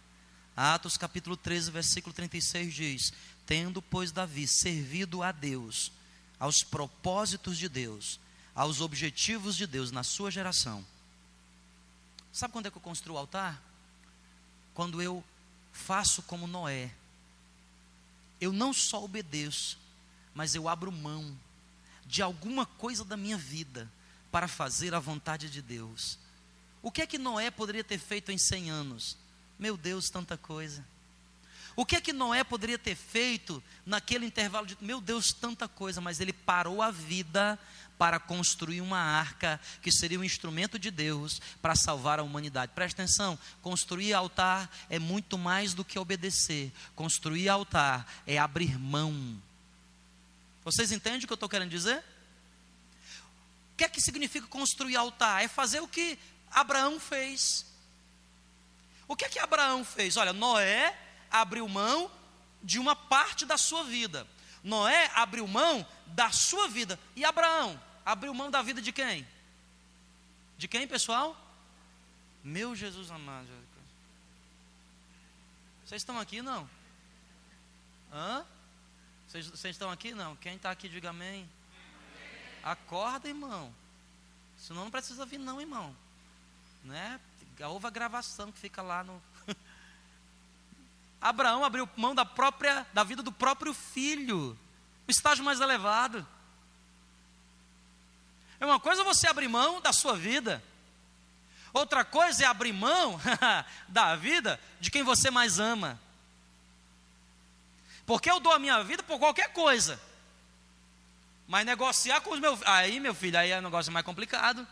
[0.56, 3.12] Atos capítulo 13, versículo 36 diz:
[3.44, 5.90] Tendo, pois, Davi servido a Deus,
[6.40, 8.18] aos propósitos de Deus,
[8.54, 10.84] aos objetivos de Deus na sua geração.
[12.32, 13.62] Sabe quando é que eu construo o altar?
[14.72, 15.22] Quando eu
[15.72, 16.90] faço como Noé.
[18.40, 19.78] Eu não só obedeço,
[20.34, 21.36] mas eu abro mão
[22.06, 23.90] de alguma coisa da minha vida
[24.32, 26.18] para fazer a vontade de Deus.
[26.82, 29.16] O que é que Noé poderia ter feito em 100 anos?
[29.58, 30.84] Meu Deus, tanta coisa.
[31.76, 36.00] O que é que Noé poderia ter feito naquele intervalo de, meu Deus, tanta coisa,
[36.00, 37.58] mas ele parou a vida
[38.00, 42.72] para construir uma arca que seria um instrumento de Deus para salvar a humanidade.
[42.74, 46.72] Presta atenção, construir altar é muito mais do que obedecer.
[46.96, 49.40] Construir altar é abrir mão.
[50.64, 51.98] Vocês entendem o que eu estou querendo dizer?
[53.74, 55.44] O que é que significa construir altar?
[55.44, 56.18] É fazer o que
[56.50, 57.66] Abraão fez.
[59.06, 60.16] O que é que Abraão fez?
[60.16, 60.96] Olha, Noé
[61.30, 62.10] abriu mão
[62.62, 64.26] de uma parte da sua vida.
[64.62, 66.98] Noé abriu mão da sua vida.
[67.16, 69.26] E Abraão abriu mão da vida de quem?
[70.58, 71.36] De quem, pessoal?
[72.42, 73.48] Meu Jesus amado.
[75.84, 76.68] Vocês estão aqui não?
[78.12, 78.44] Hã?
[79.26, 80.36] Vocês, vocês estão aqui não?
[80.36, 81.48] Quem está aqui, diga amém.
[82.62, 83.74] Acorda, irmão.
[84.58, 85.96] Senão não precisa vir, não, irmão.
[86.84, 87.18] Né?
[87.60, 89.20] Houve a gravação que fica lá no.
[91.20, 94.58] Abraão abriu mão da própria, da vida do próprio filho,
[95.06, 96.26] o estágio mais elevado.
[98.58, 100.62] É uma coisa você abrir mão da sua vida,
[101.72, 103.20] outra coisa é abrir mão
[103.88, 106.00] da vida de quem você mais ama.
[108.06, 110.00] Porque eu dou a minha vida por qualquer coisa.
[111.46, 114.66] Mas negociar com os meus aí, meu filho, aí é um negócio mais complicado.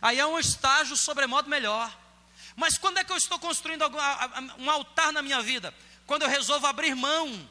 [0.00, 1.94] Aí é um estágio sobremodo melhor.
[2.56, 3.84] Mas quando é que eu estou construindo
[4.58, 5.74] um altar na minha vida?
[6.06, 7.48] Quando eu resolvo abrir mão.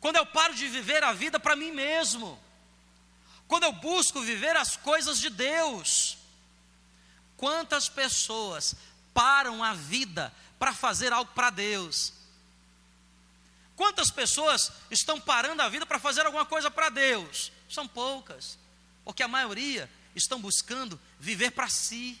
[0.00, 2.38] Quando eu paro de viver a vida para mim mesmo.
[3.46, 6.16] Quando eu busco viver as coisas de Deus.
[7.36, 8.74] Quantas pessoas
[9.12, 12.12] param a vida para fazer algo para Deus?
[13.74, 17.50] Quantas pessoas estão parando a vida para fazer alguma coisa para Deus?
[17.68, 18.58] São poucas,
[19.04, 22.20] porque a maioria estão buscando viver para si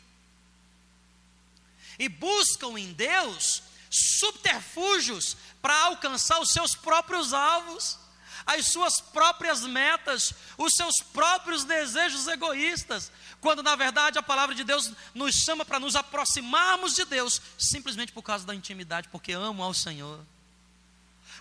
[1.98, 7.98] e buscam em Deus subterfúgios para alcançar os seus próprios alvos,
[8.46, 14.64] as suas próprias metas, os seus próprios desejos egoístas, quando na verdade a palavra de
[14.64, 19.62] Deus nos chama para nos aproximarmos de Deus, simplesmente por causa da intimidade, porque amo
[19.62, 20.20] ao Senhor.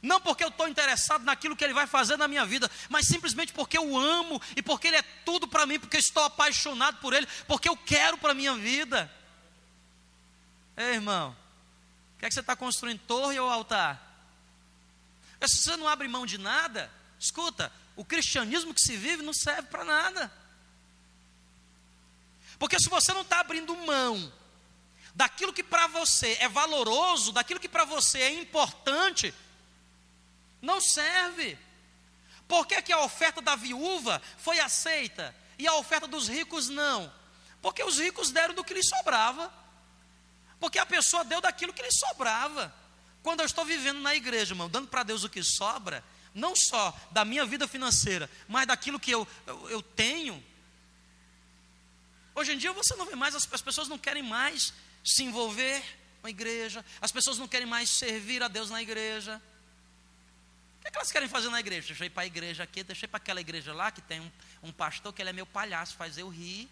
[0.01, 3.53] Não porque eu estou interessado naquilo que Ele vai fazer na minha vida, mas simplesmente
[3.53, 7.27] porque eu amo e porque Ele é tudo para mim, porque estou apaixonado por Ele,
[7.47, 9.11] porque eu quero para a minha vida.
[10.77, 11.35] Ei, irmão,
[12.15, 12.99] o que é que você está construindo?
[12.99, 14.09] Torre ou altar?
[15.47, 19.63] Se você não abre mão de nada, escuta, o cristianismo que se vive não serve
[19.63, 20.31] para nada.
[22.59, 24.31] Porque se você não está abrindo mão
[25.15, 29.33] daquilo que para você é valoroso, daquilo que para você é importante,
[30.61, 31.57] não serve.
[32.47, 37.11] Por que, que a oferta da viúva foi aceita e a oferta dos ricos não?
[37.61, 39.51] Porque os ricos deram do que lhes sobrava.
[40.61, 42.71] Porque a pessoa deu daquilo que lhe sobrava.
[43.23, 46.03] Quando eu estou vivendo na igreja, irmão, dando para Deus o que sobra,
[46.35, 50.41] não só da minha vida financeira, mas daquilo que eu, eu, eu tenho.
[52.35, 54.71] Hoje em dia você não vê mais, as, as pessoas não querem mais
[55.03, 55.83] se envolver
[56.21, 59.41] com a igreja, as pessoas não querem mais servir a Deus na igreja.
[60.77, 62.05] O que, é que elas querem fazer na igreja?
[62.05, 65.11] Ir para a igreja aqui, ir para aquela igreja lá, que tem um, um pastor
[65.11, 66.69] que ele é meu palhaço, faz eu rir.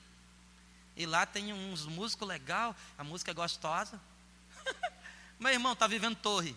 [0.99, 3.97] E lá tem uns músicos legal, a música é gostosa.
[5.39, 6.53] Meu irmão, está vivendo torre.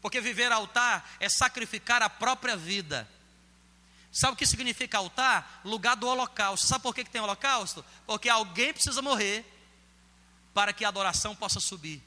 [0.00, 3.08] Porque viver altar é sacrificar a própria vida.
[4.10, 5.60] Sabe o que significa altar?
[5.64, 6.66] Lugar do holocausto.
[6.66, 7.84] Sabe por que, que tem holocausto?
[8.04, 9.46] Porque alguém precisa morrer
[10.52, 12.02] para que a adoração possa subir.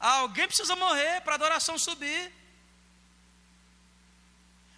[0.00, 2.32] Alguém precisa morrer para a adoração subir.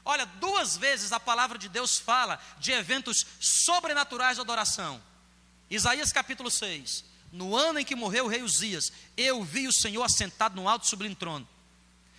[0.09, 5.03] Olha, duas vezes a palavra de Deus fala de eventos sobrenaturais de adoração.
[5.69, 7.05] Isaías capítulo 6.
[7.33, 10.87] No ano em que morreu o rei Uzias, eu vi o Senhor assentado no alto
[10.87, 11.47] sublime trono.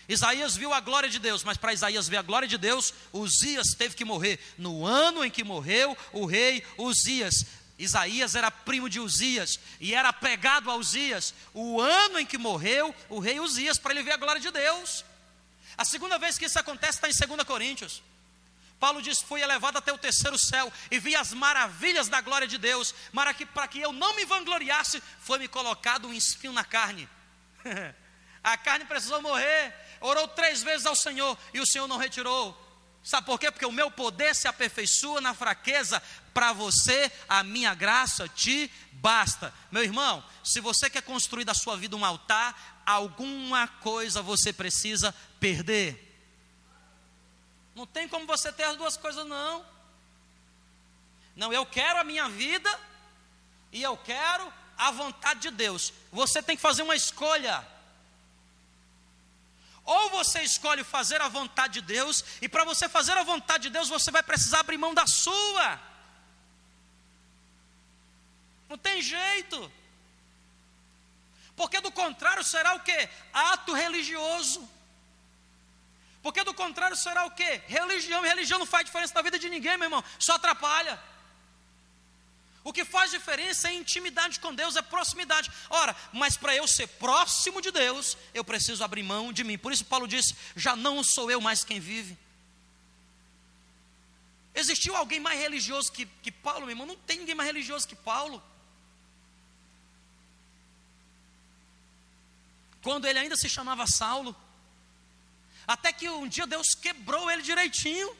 [0.09, 3.67] Isaías viu a glória de Deus, mas para Isaías ver a glória de Deus, Uzias
[3.77, 4.37] teve que morrer.
[4.57, 7.45] No ano em que morreu o rei Uzias,
[7.79, 11.33] Isaías era primo de Uzias e era pegado a Uzias.
[11.53, 15.05] O ano em que morreu o rei Uzias, para ele ver a glória de Deus.
[15.77, 18.01] A segunda vez que isso acontece está em 2 Coríntios.
[18.79, 22.57] Paulo diz: Fui elevado até o terceiro céu e vi as maravilhas da glória de
[22.57, 27.07] Deus, para que, para que eu não me vangloriasse, foi-me colocado um espinho na carne.
[28.43, 29.73] a carne precisou morrer.
[29.99, 32.55] Orou três vezes ao Senhor e o Senhor não retirou.
[33.03, 33.49] Sabe por quê?
[33.49, 36.01] Porque o meu poder se aperfeiçoa na fraqueza.
[36.33, 39.53] Para você, a minha graça te basta.
[39.71, 45.15] Meu irmão, se você quer construir da sua vida um altar, alguma coisa você precisa
[45.39, 46.03] perder.
[47.75, 49.65] Não tem como você ter as duas coisas, não.
[51.35, 52.69] Não, eu quero a minha vida
[53.71, 55.93] e eu quero a vontade de Deus.
[56.11, 57.65] Você tem que fazer uma escolha.
[59.83, 63.69] Ou você escolhe fazer a vontade de Deus, e para você fazer a vontade de
[63.69, 65.79] Deus, você vai precisar abrir mão da sua.
[68.67, 69.71] Não tem jeito.
[71.55, 73.09] Porque do contrário será o que?
[73.33, 74.69] Ato religioso.
[76.21, 77.61] Porque do contrário será o que?
[77.67, 78.21] Religião.
[78.21, 80.03] Religião não faz diferença na vida de ninguém, meu irmão.
[80.19, 80.99] Só atrapalha.
[82.63, 85.49] O que faz diferença é intimidade com Deus, é proximidade.
[85.69, 89.57] Ora, mas para eu ser próximo de Deus, eu preciso abrir mão de mim.
[89.57, 92.17] Por isso Paulo disse: já não sou eu mais quem vive.
[94.53, 96.87] Existiu alguém mais religioso que, que Paulo, meu irmão?
[96.87, 98.43] Não tem ninguém mais religioso que Paulo.
[102.87, 104.33] quando ele ainda se chamava Saulo.
[105.67, 108.15] Até que um dia Deus quebrou ele direitinho,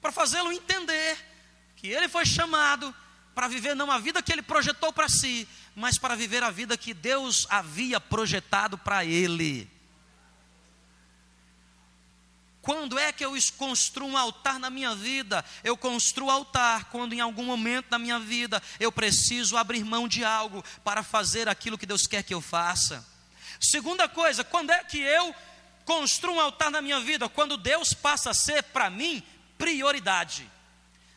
[0.00, 1.16] para fazê-lo entender
[1.76, 2.92] que ele foi chamado
[3.34, 6.76] para viver não a vida que ele projetou para si, mas para viver a vida
[6.76, 9.70] que Deus havia projetado para ele.
[12.60, 15.44] Quando é que eu construo um altar na minha vida?
[15.64, 20.24] Eu construo altar quando em algum momento da minha vida eu preciso abrir mão de
[20.24, 23.04] algo para fazer aquilo que Deus quer que eu faça.
[23.60, 25.34] Segunda coisa, quando é que eu
[25.84, 27.28] construo um altar na minha vida?
[27.28, 29.22] Quando Deus passa a ser para mim
[29.58, 30.50] prioridade.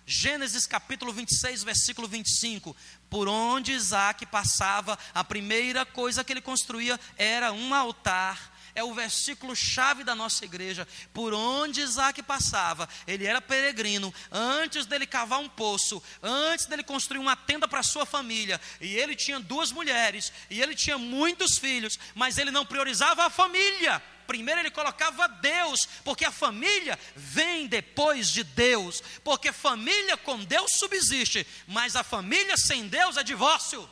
[0.05, 2.75] Gênesis capítulo 26, versículo 25.
[3.09, 8.93] Por onde Isaac passava, a primeira coisa que ele construía era um altar é o
[8.93, 10.85] versículo chave da nossa igreja.
[11.13, 17.19] Por onde Isaac passava, ele era peregrino, antes dele cavar um poço, antes dele construir
[17.19, 21.97] uma tenda para sua família, e ele tinha duas mulheres, e ele tinha muitos filhos,
[22.13, 24.03] mas ele não priorizava a família.
[24.27, 30.71] Primeiro ele colocava Deus, porque a família vem depois de Deus, porque família com Deus
[30.77, 33.89] subsiste, mas a família sem Deus é divórcio.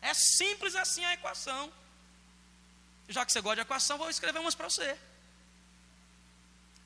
[0.00, 1.72] É simples assim a equação.
[3.08, 4.96] Já que você gosta de equação, vou escrever umas para você.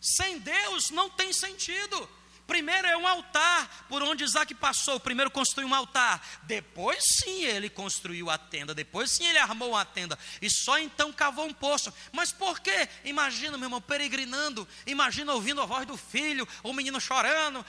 [0.01, 2.09] Sem Deus não tem sentido.
[2.51, 4.98] Primeiro é um altar por onde Isaac passou.
[4.98, 6.21] Primeiro construiu um altar.
[6.42, 8.75] Depois sim ele construiu a tenda.
[8.75, 10.19] Depois sim ele armou a tenda.
[10.42, 11.94] E só então cavou um poço.
[12.11, 12.88] Mas por quê?
[13.05, 14.67] Imagina, meu irmão, peregrinando.
[14.85, 16.46] Imagina ouvindo a voz do filho.
[16.65, 17.65] O menino chorando.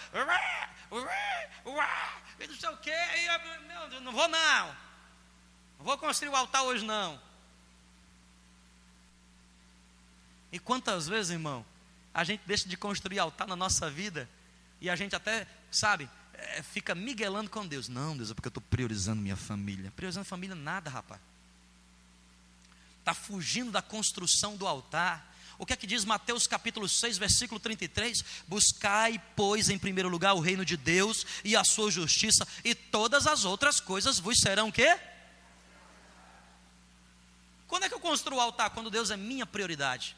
[2.40, 2.98] E não sei o quê.
[4.02, 4.68] Não vou não.
[5.78, 7.22] Não vou construir o altar hoje não.
[10.52, 11.64] E quantas vezes, irmão,
[12.12, 14.28] a gente deixa de construir altar na nossa vida
[14.82, 17.88] e a gente até, sabe, é, fica miguelando com Deus.
[17.88, 19.92] Não, Deus, é porque eu estou priorizando minha família.
[19.96, 21.22] Priorizando família, nada, rapaz.
[23.00, 25.32] Está fugindo da construção do altar.
[25.60, 28.26] O que é que diz Mateus capítulo 6, versículo 33?
[28.48, 33.28] Buscai, pois, em primeiro lugar o reino de Deus e a sua justiça, e todas
[33.28, 34.98] as outras coisas vos serão o quê?
[37.68, 38.72] Quando é que eu construo o altar?
[38.72, 40.16] Quando Deus é minha prioridade.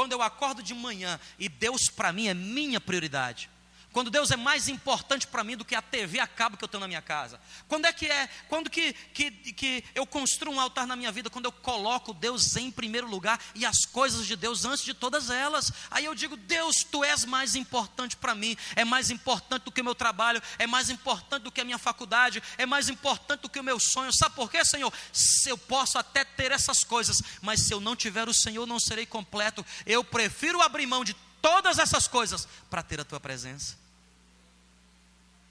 [0.00, 3.50] Quando eu acordo de manhã e Deus para mim é minha prioridade.
[3.92, 6.68] Quando Deus é mais importante para mim do que a TV a cabo que eu
[6.68, 7.40] tenho na minha casa.
[7.66, 8.28] Quando é que é?
[8.48, 11.28] Quando que, que, que eu construo um altar na minha vida?
[11.28, 15.28] Quando eu coloco Deus em primeiro lugar e as coisas de Deus antes de todas
[15.28, 15.72] elas.
[15.90, 18.56] Aí eu digo, Deus, tu és mais importante para mim.
[18.76, 20.40] É mais importante do que o meu trabalho.
[20.56, 22.40] É mais importante do que a minha faculdade.
[22.56, 24.12] É mais importante do que o meu sonho.
[24.12, 24.92] Sabe por quê, Senhor?
[25.12, 28.78] Se eu posso até ter essas coisas, mas se eu não tiver o Senhor, não
[28.78, 29.66] serei completo.
[29.84, 33.79] Eu prefiro abrir mão de todas essas coisas para ter a tua presença.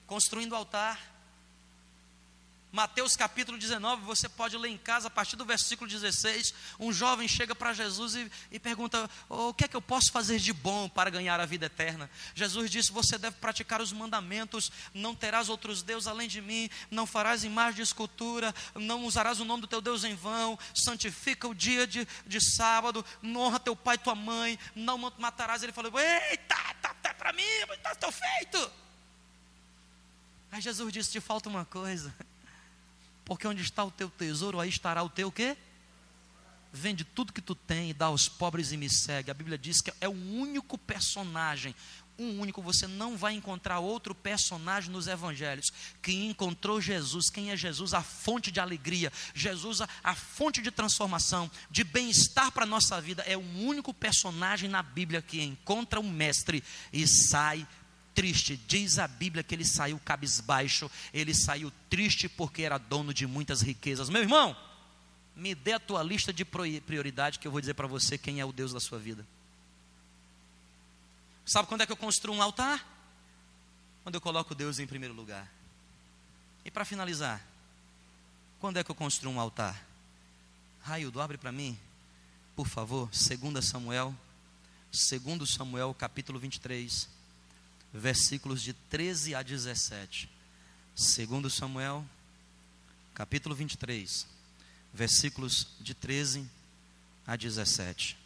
[0.10, 1.00] Construindo altar.
[2.72, 6.52] Mateus capítulo 19, você pode ler em casa, a partir do versículo 16.
[6.80, 10.12] Um jovem chega para Jesus e, e pergunta: oh, O que é que eu posso
[10.12, 12.10] fazer de bom para ganhar a vida eterna?
[12.34, 17.06] Jesus disse: Você deve praticar os mandamentos, não terás outros deuses além de mim, não
[17.06, 21.54] farás imagem de escultura, não usarás o nome do teu Deus em vão, santifica o
[21.54, 25.62] dia de, de sábado, honra teu pai e tua mãe, não matarás.
[25.62, 27.44] Ele falou: Eita, tá, tá para mim,
[27.76, 28.89] está tão feito.
[30.52, 32.14] Aí Jesus disse: Te falta uma coisa.
[33.26, 35.56] Porque onde está o teu tesouro, aí estará o teu quê?
[36.74, 39.30] Vende tudo que tu tem e dá aos pobres e me segue.
[39.30, 41.76] A Bíblia diz que é o único personagem,
[42.20, 45.72] um único, você não vai encontrar outro personagem nos evangelhos
[46.02, 47.30] que encontrou Jesus.
[47.30, 47.94] Quem é Jesus?
[47.94, 53.00] A fonte de alegria, Jesus, a, a fonte de transformação, de bem-estar para a nossa
[53.00, 53.24] vida.
[53.26, 57.66] É o único personagem na Bíblia que encontra um mestre e sai
[58.20, 58.58] triste.
[58.68, 63.62] Diz a Bíblia que ele saiu cabisbaixo, ele saiu triste porque era dono de muitas
[63.62, 64.10] riquezas.
[64.10, 64.58] Meu irmão,
[65.34, 68.46] me dê a tua lista de prioridade que eu vou dizer para você quem é
[68.46, 69.26] o Deus da sua vida.
[71.46, 72.86] Sabe quando é que eu construo um altar?
[74.04, 75.50] Quando eu coloco Deus em primeiro lugar.
[76.66, 77.42] E para finalizar,
[78.60, 79.82] quando é que eu construo um altar?
[80.82, 81.80] Raildo, abre para mim,
[82.54, 84.14] por favor, 2 Samuel,
[84.92, 87.19] 2 Samuel, capítulo 23
[87.94, 90.30] versículos de 13 a 17.
[90.96, 92.06] Segundo Samuel,
[93.14, 94.28] capítulo 23,
[94.94, 96.50] versículos de 13
[97.26, 98.18] a 17.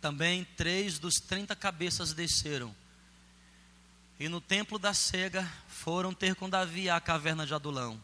[0.00, 2.74] Também três dos trinta cabeças desceram.
[4.18, 8.00] E no templo da cega foram ter com Davi à caverna de Adulão.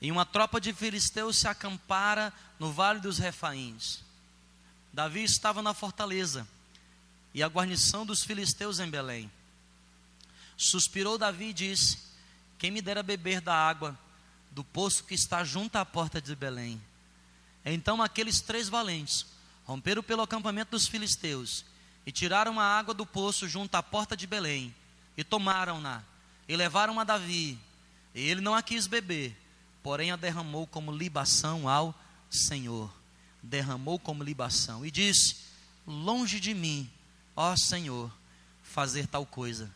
[0.00, 4.02] E uma tropa de filisteus se acampara no vale dos Refaíns.
[4.92, 6.46] Davi estava na fortaleza
[7.34, 9.30] e a guarnição dos filisteus em Belém.
[10.56, 11.98] Suspirou Davi e disse:
[12.58, 13.98] Quem me dera beber da água
[14.50, 16.80] do poço que está junto à porta de Belém.
[17.64, 19.26] Então aqueles três valentes
[19.64, 21.64] romperam pelo acampamento dos filisteus
[22.04, 24.74] e tiraram a água do poço junto à porta de Belém
[25.16, 26.02] e tomaram-na
[26.48, 27.58] e levaram a Davi.
[28.14, 29.36] E ele não a quis beber,
[29.82, 31.94] porém a derramou como libação ao
[32.30, 32.92] Senhor.
[33.42, 35.36] Derramou como libação e disse:
[35.86, 36.90] Longe de mim,
[37.34, 38.12] ó Senhor,
[38.62, 39.70] fazer tal coisa.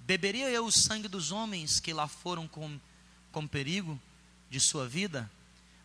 [0.00, 2.78] Beberia eu o sangue dos homens que lá foram com,
[3.32, 4.00] com perigo
[4.50, 5.30] de sua vida,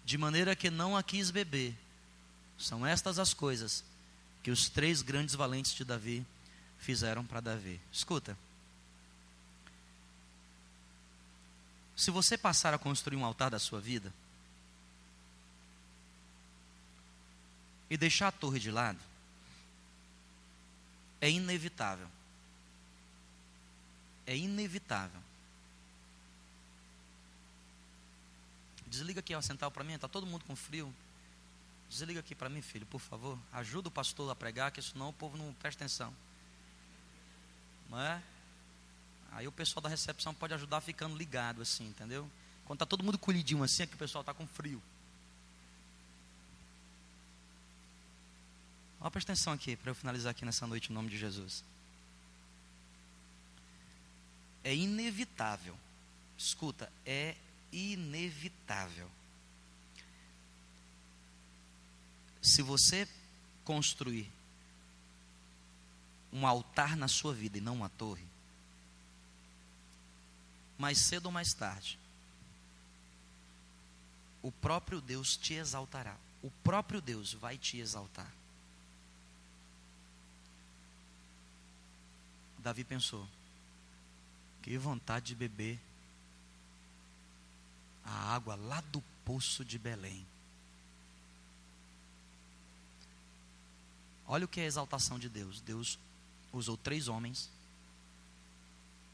[0.04, 1.76] de maneira que não a quis beber.
[2.58, 3.84] São estas as coisas
[4.44, 6.26] que os três grandes valentes de Davi
[6.78, 7.80] fizeram para Davi.
[7.92, 8.38] Escuta.
[12.00, 14.14] Se você passar a construir um altar da sua vida
[17.90, 18.98] e deixar a torre de lado,
[21.20, 22.08] é inevitável.
[24.26, 25.20] É inevitável.
[28.88, 30.96] Desliga aqui a central para mim, está todo mundo com frio.
[31.90, 33.38] Desliga aqui para mim, filho, por favor.
[33.52, 36.16] Ajuda o pastor a pregar, que senão o povo não presta atenção.
[37.90, 38.24] Não é?
[39.32, 42.30] Aí o pessoal da recepção pode ajudar ficando ligado assim, entendeu?
[42.66, 44.82] Quando está todo mundo colhidinho assim, é que o pessoal está com frio.
[49.02, 51.64] Olha, presta atenção aqui, para eu finalizar aqui nessa noite em nome de Jesus.
[54.64, 55.76] É inevitável.
[56.38, 57.36] Escuta, é
[57.72, 59.10] inevitável.
[62.42, 63.08] Se você
[63.64, 64.30] construir
[66.32, 68.29] um altar na sua vida e não uma torre,
[70.80, 72.00] mais cedo ou mais tarde,
[74.42, 76.16] o próprio Deus te exaltará.
[76.42, 78.32] O próprio Deus vai te exaltar.
[82.60, 83.28] Davi pensou:
[84.62, 85.78] que vontade de beber
[88.06, 90.26] a água lá do poço de Belém.
[94.26, 95.60] Olha o que é a exaltação de Deus.
[95.60, 96.00] Deus
[96.54, 97.50] usou três homens,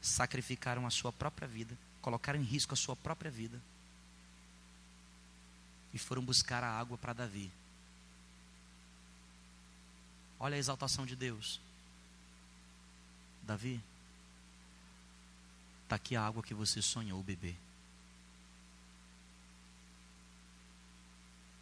[0.06, 3.60] sacrificaram a sua própria vida, colocaram em risco a sua própria vida
[5.92, 7.50] e foram buscar a água para Davi.
[10.38, 11.60] Olha a exaltação de Deus.
[13.42, 13.80] Davi,
[15.84, 17.56] está aqui a água que você sonhou beber.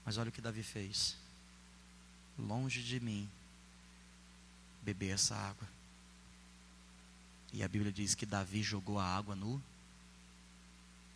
[0.04, 1.16] Mas olha o que Davi fez.
[2.38, 3.30] Longe de mim
[4.82, 5.73] beber essa água.
[7.54, 9.62] E a Bíblia diz que Davi jogou a água no.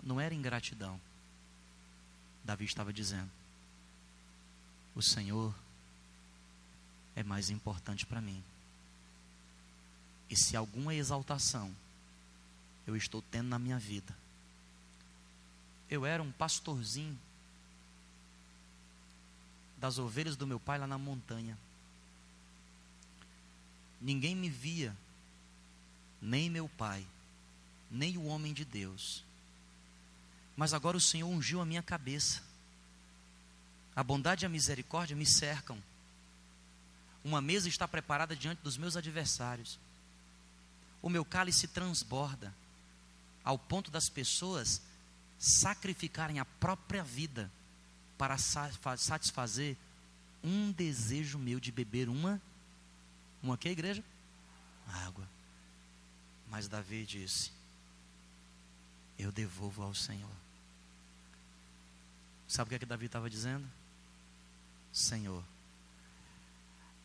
[0.01, 1.01] Não era ingratidão.
[2.45, 3.28] Davi estava dizendo:
[4.95, 5.53] O Senhor
[7.16, 8.41] é mais importante para mim.
[10.30, 11.74] E se alguma exaltação
[12.86, 14.16] eu estou tendo na minha vida,
[15.91, 17.18] eu era um pastorzinho
[19.76, 21.59] das ovelhas do meu pai lá na montanha.
[24.01, 24.97] Ninguém me via,
[26.21, 27.07] nem meu pai,
[27.91, 29.25] nem o homem de Deus.
[30.57, 32.43] Mas agora o Senhor ungiu a minha cabeça.
[33.95, 35.83] A bondade e a misericórdia me cercam.
[37.25, 39.79] Uma mesa está preparada diante dos meus adversários.
[41.01, 42.55] O meu cálice transborda,
[43.45, 44.83] ao ponto das pessoas
[45.39, 47.51] sacrificarem a própria vida
[48.16, 49.77] para satisfazer
[50.43, 52.41] um desejo meu de beber uma,
[53.43, 54.03] uma que igreja?
[54.89, 55.38] Água.
[56.51, 57.51] Mas Davi disse:
[59.18, 60.30] Eu devolvo ao Senhor.
[62.46, 63.68] Sabe o que, é que Davi estava dizendo?
[64.92, 65.44] Senhor,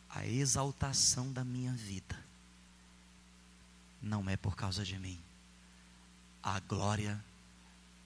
[0.08, 2.18] a exaltação da minha vida
[4.00, 5.20] não é por causa de mim,
[6.42, 7.22] a glória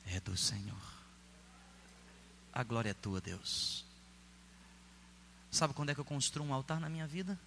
[0.07, 0.99] é do Senhor.
[2.53, 3.85] A glória é tua, Deus.
[5.51, 7.39] Sabe quando é que eu construo um altar na minha vida?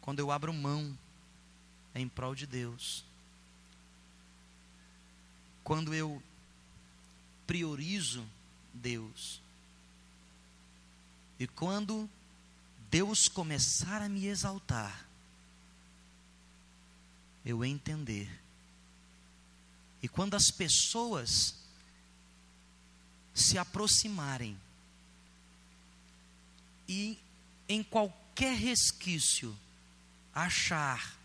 [0.00, 0.96] Quando eu abro mão
[1.94, 3.04] em prol de Deus.
[5.62, 6.22] Quando eu
[7.46, 8.26] priorizo
[8.72, 9.40] Deus.
[11.38, 12.08] E quando
[12.90, 15.06] Deus começar a me exaltar,
[17.44, 18.30] eu entender.
[20.02, 21.54] E quando as pessoas
[23.34, 24.58] se aproximarem
[26.88, 27.18] e
[27.68, 29.56] em qualquer resquício
[30.34, 31.16] achar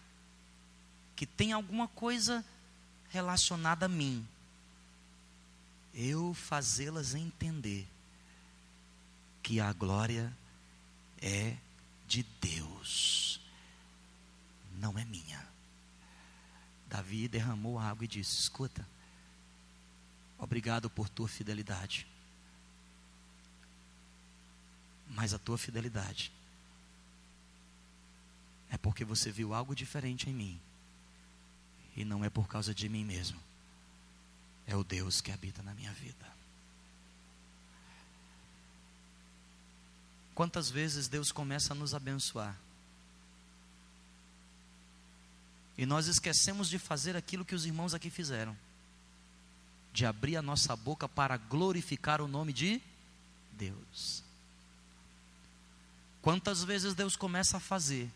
[1.17, 2.45] que tem alguma coisa
[3.09, 4.25] relacionada a mim,
[5.93, 7.85] eu fazê-las entender
[9.43, 10.31] que a glória
[11.21, 11.57] é
[12.07, 13.41] de Deus,
[14.79, 15.45] não é minha.
[16.87, 18.87] Davi derramou água e disse: Escuta,
[20.37, 22.07] Obrigado por tua fidelidade.
[25.09, 26.31] Mas a tua fidelidade
[28.69, 30.61] é porque você viu algo diferente em mim.
[31.97, 33.37] E não é por causa de mim mesmo.
[34.65, 36.25] É o Deus que habita na minha vida.
[40.35, 42.55] Quantas vezes Deus começa a nos abençoar?
[45.75, 48.55] E nós esquecemos de fazer aquilo que os irmãos aqui fizeram
[49.91, 52.79] de abrir a nossa boca para glorificar o nome de
[53.53, 54.23] Deus.
[56.21, 58.07] Quantas vezes Deus começa a fazer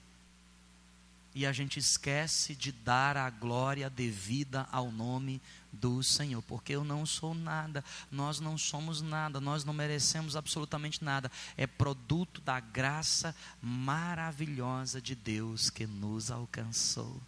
[1.34, 6.84] e a gente esquece de dar a glória devida ao nome do Senhor, porque eu
[6.84, 12.60] não sou nada, nós não somos nada, nós não merecemos absolutamente nada, é produto da
[12.60, 17.22] graça maravilhosa de Deus que nos alcançou.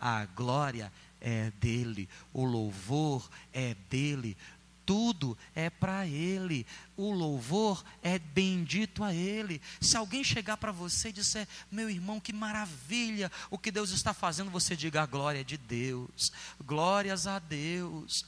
[0.00, 4.36] A glória é dele, o louvor é dele,
[4.84, 6.66] tudo é para Ele,
[6.96, 9.60] o louvor é bendito a Ele.
[9.80, 14.12] Se alguém chegar para você e disser, meu irmão, que maravilha o que Deus está
[14.12, 16.32] fazendo, você diga a glória de Deus,
[16.64, 18.24] glórias a Deus.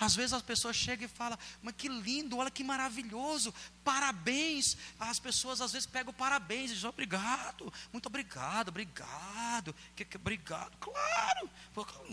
[0.00, 4.76] Às vezes as pessoas chegam e falam, mas que lindo, olha que maravilhoso, parabéns.
[4.98, 10.76] As pessoas às vezes pegam parabéns e dizem, obrigado, muito obrigado, obrigado, que, que, obrigado,
[10.78, 11.50] claro,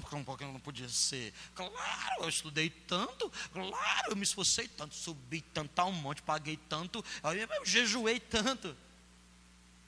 [0.10, 1.34] como que não podia ser?
[1.54, 7.04] Claro, eu estudei tanto, claro, eu me esforcei tanto, subi tanto, um monte, paguei tanto,
[7.24, 8.76] eu jejuei tanto.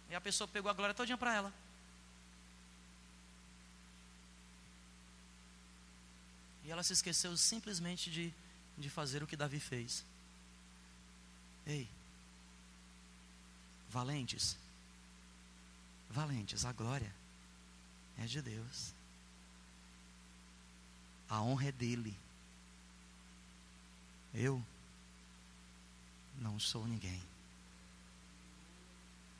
[0.10, 1.67] E a pessoa pegou a glória todinha para ela.
[6.68, 8.32] E ela se esqueceu simplesmente de
[8.78, 10.06] de fazer o que Davi fez.
[11.66, 11.90] Ei,
[13.90, 14.56] valentes,
[16.10, 17.14] valentes, a glória
[18.18, 18.94] é de Deus,
[21.28, 22.16] a honra é dele.
[24.34, 24.64] Eu
[26.38, 27.22] não sou ninguém.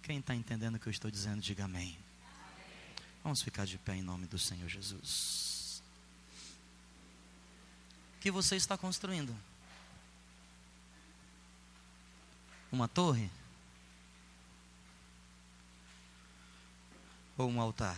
[0.02, 1.98] Quem está entendendo o que eu estou dizendo, diga amém.
[3.24, 5.47] Vamos ficar de pé em nome do Senhor Jesus.
[8.20, 9.36] Que você está construindo?
[12.72, 13.30] Uma torre?
[17.38, 17.98] Ou um altar?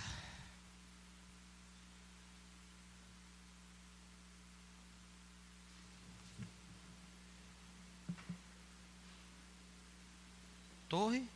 [10.89, 11.27] Torre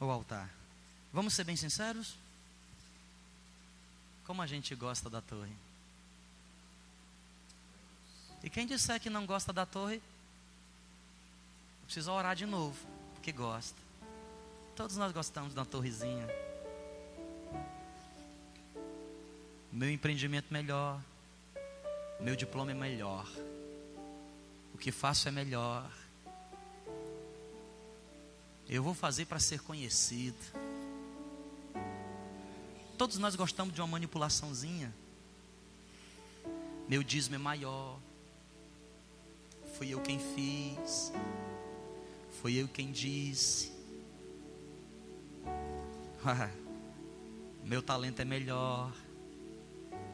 [0.00, 0.50] ou altar?
[1.12, 2.16] Vamos ser bem sinceros?
[4.24, 5.52] Como a gente gosta da torre?
[8.42, 10.02] E quem disser que não gosta da torre,
[11.84, 12.76] precisa orar de novo,
[13.14, 13.80] porque gosta.
[14.74, 16.26] Todos nós gostamos da torrezinha.
[19.70, 21.00] Meu empreendimento melhor,
[22.20, 23.26] meu diploma é melhor,
[24.74, 25.90] o que faço é melhor.
[28.68, 30.36] Eu vou fazer para ser conhecido.
[32.96, 34.94] Todos nós gostamos de uma manipulaçãozinha.
[36.88, 37.98] Meu dízimo é maior.
[39.72, 41.12] Fui eu quem fiz.
[42.40, 43.72] Foi eu quem disse.
[47.64, 48.92] meu talento é melhor.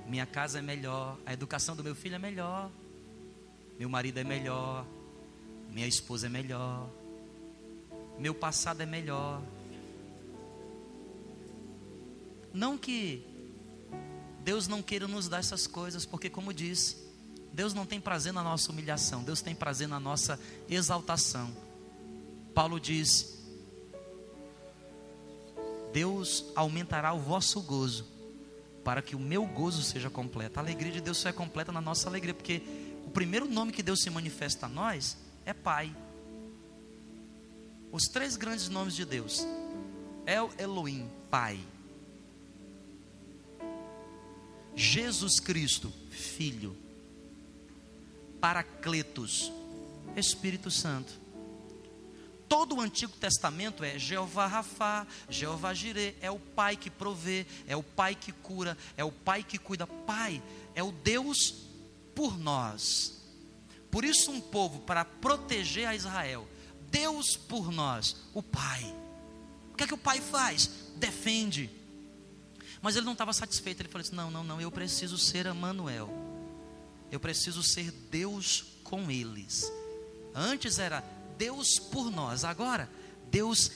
[0.07, 1.19] Minha casa é melhor.
[1.27, 2.71] A educação do meu filho é melhor.
[3.79, 4.87] Meu marido é melhor.
[5.71, 6.89] Minha esposa é melhor.
[8.19, 9.43] Meu passado é melhor.
[12.53, 13.25] Não que
[14.43, 17.08] Deus não queira nos dar essas coisas, porque, como disse,
[17.59, 20.39] Deus não tem prazer na nossa humilhação, Deus tem prazer na nossa
[20.71, 21.51] exaltação.
[22.55, 23.37] Paulo diz:
[25.93, 28.07] Deus aumentará o vosso gozo,
[28.85, 30.61] para que o meu gozo seja completo.
[30.61, 32.63] A alegria de Deus só é completa na nossa alegria, porque
[33.05, 35.93] o primeiro nome que Deus se manifesta a nós é Pai.
[37.91, 39.45] Os três grandes nomes de Deus:
[40.25, 41.59] El Elohim, Pai.
[44.77, 46.87] Jesus Cristo, Filho.
[48.41, 49.53] Paracletos,
[50.17, 51.13] Espírito Santo.
[52.49, 57.77] Todo o Antigo Testamento é Jeová Rafá, Jeová Jireh, é o Pai que provê, é
[57.77, 59.87] o Pai que cura, é o Pai que cuida.
[59.87, 60.43] Pai
[60.75, 61.55] é o Deus
[62.15, 63.21] por nós.
[63.91, 66.49] Por isso, um povo, para proteger a Israel,
[66.91, 68.95] Deus por nós, o Pai.
[69.73, 70.71] O que é que o Pai faz?
[70.97, 71.71] Defende,
[72.81, 73.81] mas ele não estava satisfeito.
[73.81, 76.28] Ele falou assim: Não, não, não, eu preciso ser Emanuel.
[77.11, 79.71] Eu preciso ser Deus com eles.
[80.35, 81.01] Antes era
[81.37, 82.89] Deus por nós, agora
[83.31, 83.71] Deus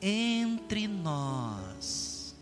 [0.00, 2.34] entre nós.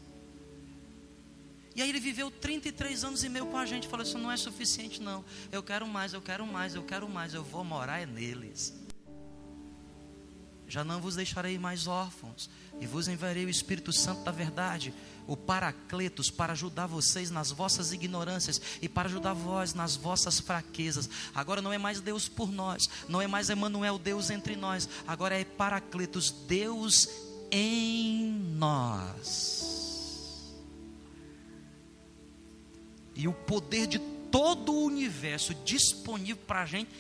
[1.74, 4.36] E aí ele viveu 33 anos e meio com a gente, falou: Isso não é
[4.36, 5.24] suficiente, não.
[5.52, 8.74] Eu quero mais, eu quero mais, eu quero mais, eu vou morar neles.
[10.66, 14.92] Já não vos deixarei mais órfãos, e vos enviarei o Espírito Santo da verdade,
[15.28, 21.08] o Paracletos, para ajudar vocês nas vossas ignorâncias e para ajudar vós nas vossas fraquezas.
[21.34, 25.38] Agora não é mais Deus por nós, não é mais Emmanuel, Deus entre nós, agora
[25.38, 27.08] é Paracletos, Deus
[27.50, 29.68] em nós.
[33.14, 33.98] E o poder de
[34.30, 36.90] todo o universo disponível para a gente,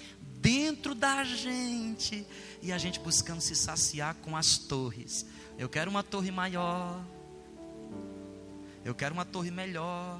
[0.40, 2.26] dentro da gente,
[2.60, 5.24] e a gente buscando se saciar com as torres.
[5.58, 7.02] Eu quero uma torre maior.
[8.88, 10.18] Eu quero uma torre melhor.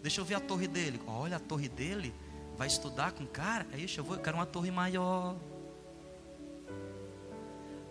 [0.00, 1.00] Deixa eu ver a torre dele.
[1.08, 2.14] Olha a torre dele.
[2.56, 3.66] Vai estudar com cara?
[3.72, 5.34] É isso, eu, vou, eu quero uma torre maior.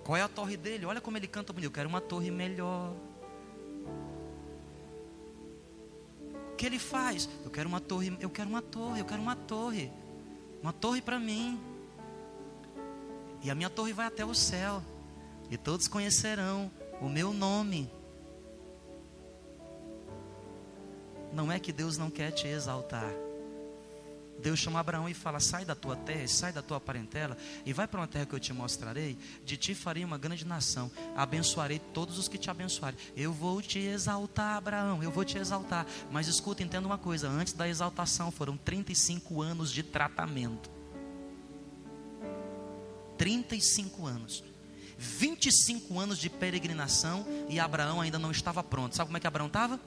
[0.05, 0.85] Qual é a torre dele?
[0.85, 1.67] Olha como ele canta bonito.
[1.67, 2.95] Eu quero uma torre melhor.
[6.53, 7.27] O que ele faz?
[7.43, 9.91] Eu quero uma torre, eu quero uma torre, eu quero uma torre.
[10.61, 11.59] Uma torre para mim.
[13.41, 14.81] E a minha torre vai até o céu.
[15.51, 16.71] E todos conhecerão
[17.01, 17.91] o meu nome.
[21.33, 23.11] Não é que Deus não quer te exaltar.
[24.39, 27.87] Deus chama Abraão e fala: Sai da tua terra, sai da tua parentela e vai
[27.87, 29.17] para uma terra que eu te mostrarei.
[29.45, 32.99] De ti farei uma grande nação, abençoarei todos os que te abençoarem.
[33.15, 35.87] Eu vou te exaltar, Abraão, eu vou te exaltar.
[36.11, 40.69] Mas escuta, entenda uma coisa: antes da exaltação foram 35 anos de tratamento.
[43.17, 44.43] 35 anos.
[44.97, 48.95] 25 anos de peregrinação e Abraão ainda não estava pronto.
[48.95, 49.79] Sabe como é que Abraão estava?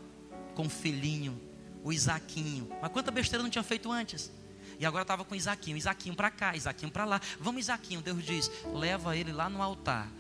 [0.56, 1.40] Com um filhinho.
[1.84, 2.68] o Isaquinho.
[2.82, 4.32] Mas quanta besteira não tinha feito antes?
[4.78, 7.20] E agora estava com Isaquinho, Isaquinho para cá, Isaquinho para lá.
[7.38, 8.02] Vamos, Isaquinho.
[8.02, 10.10] Deus diz: leva ele lá no altar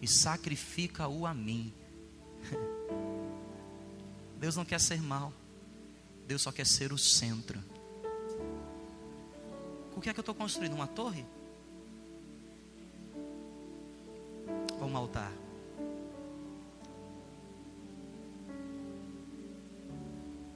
[0.00, 1.72] e sacrifica-o a mim.
[4.36, 5.32] Deus não quer ser mal,
[6.26, 7.62] Deus só quer ser o centro.
[9.94, 10.72] O que é que eu estou construindo?
[10.72, 11.24] Uma torre?
[14.80, 15.32] Ou um altar?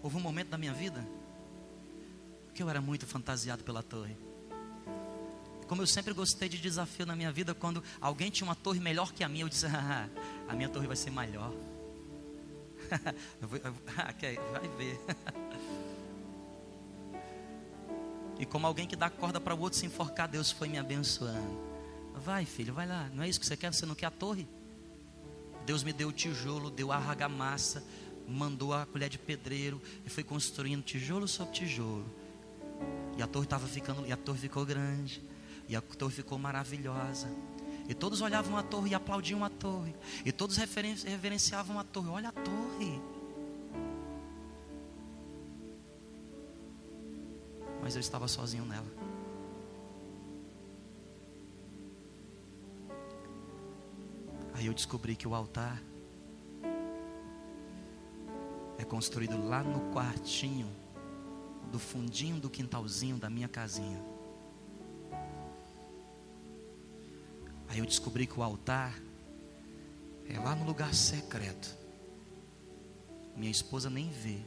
[0.07, 1.04] Houve um momento da minha vida
[2.54, 4.16] que eu era muito fantasiado pela torre.
[5.66, 9.12] Como eu sempre gostei de desafio na minha vida, quando alguém tinha uma torre melhor
[9.12, 10.09] que a minha, eu disse: ah,
[10.46, 11.52] a minha torre vai ser maior.
[13.98, 14.14] Ah,
[14.52, 15.00] vai ver.
[18.38, 21.59] E como alguém que dá corda para o outro se enforcar, Deus foi me abençoando.
[22.14, 23.11] Vai, filho, vai lá.
[23.12, 23.74] Não é isso que você quer?
[23.74, 24.46] Você não quer a torre?
[25.66, 27.82] Deus me deu o tijolo, deu a argamassa,
[28.29, 32.07] mandou a colher de pedreiro e foi construindo tijolo sobre tijolo.
[33.16, 35.22] E a torre estava ficando, e a torre ficou grande,
[35.68, 37.29] e a torre ficou maravilhosa.
[37.89, 39.95] E todos olhavam a torre e aplaudiam a torre.
[40.24, 42.09] E todos reverenciavam a torre.
[42.09, 43.01] Olha a torre.
[47.81, 48.87] Mas eu estava sozinho nela.
[54.55, 55.81] Aí eu descobri que o altar
[58.79, 60.68] é construído lá no quartinho
[61.70, 64.03] do fundinho do quintalzinho da minha casinha.
[67.68, 68.95] Aí eu descobri que o altar
[70.29, 71.77] é lá no lugar secreto.
[73.37, 74.39] Minha esposa nem vê.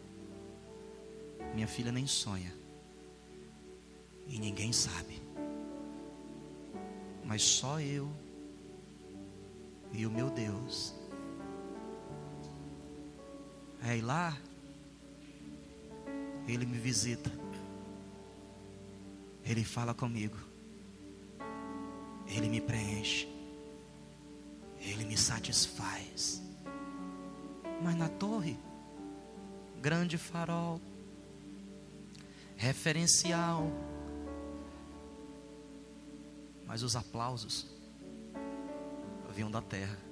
[1.53, 2.53] Minha filha nem sonha.
[4.27, 5.21] E ninguém sabe.
[7.25, 8.09] Mas só eu
[9.91, 10.98] e o meu Deus.
[13.81, 14.37] É lá
[16.51, 17.31] ele me visita.
[19.43, 20.37] Ele fala comigo.
[22.27, 23.27] Ele me preenche.
[24.79, 26.41] Ele me satisfaz.
[27.81, 28.57] Mas na torre,
[29.81, 30.81] grande farol,
[32.55, 33.71] referencial.
[36.65, 37.67] Mas os aplausos
[39.33, 40.08] vinham da terra.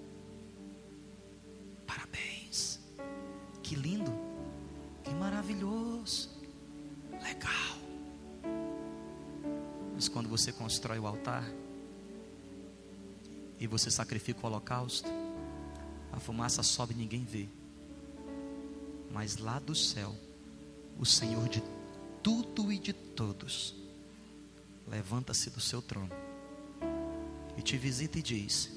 [3.68, 4.14] Que lindo.
[5.04, 6.30] Que maravilhoso.
[7.12, 7.78] Legal.
[9.94, 11.44] Mas quando você constrói o altar
[13.60, 15.10] e você sacrifica o holocausto,
[16.14, 17.50] a fumaça sobe e ninguém vê.
[19.12, 20.16] Mas lá do céu,
[20.98, 21.62] o Senhor de
[22.24, 23.76] tudo e de todos
[24.88, 26.14] levanta-se do seu trono
[27.58, 28.77] e te visita e diz: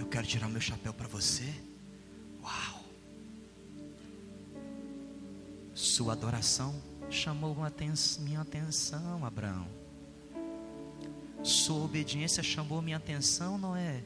[0.00, 1.44] eu quero tirar meu chapéu para você.
[2.42, 2.84] Uau!
[5.74, 6.74] Sua adoração
[7.10, 7.54] chamou
[8.20, 9.68] minha atenção, Abraão.
[11.42, 14.02] Sua obediência chamou minha atenção, Noé.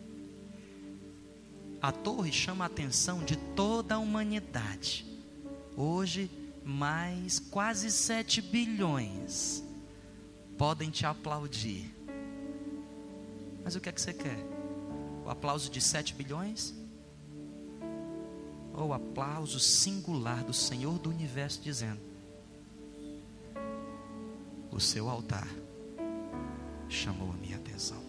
[1.80, 5.06] A torre chama a atenção de toda a humanidade.
[5.76, 6.28] Hoje,
[6.64, 9.62] mais quase 7 bilhões
[10.58, 11.94] podem te aplaudir.
[13.62, 14.53] Mas o que é que você quer?
[15.24, 16.74] O aplauso de 7 bilhões?
[18.76, 22.00] ou oh, aplauso singular do Senhor do universo, dizendo:
[24.70, 25.48] O seu altar
[26.88, 28.02] chamou a minha atenção.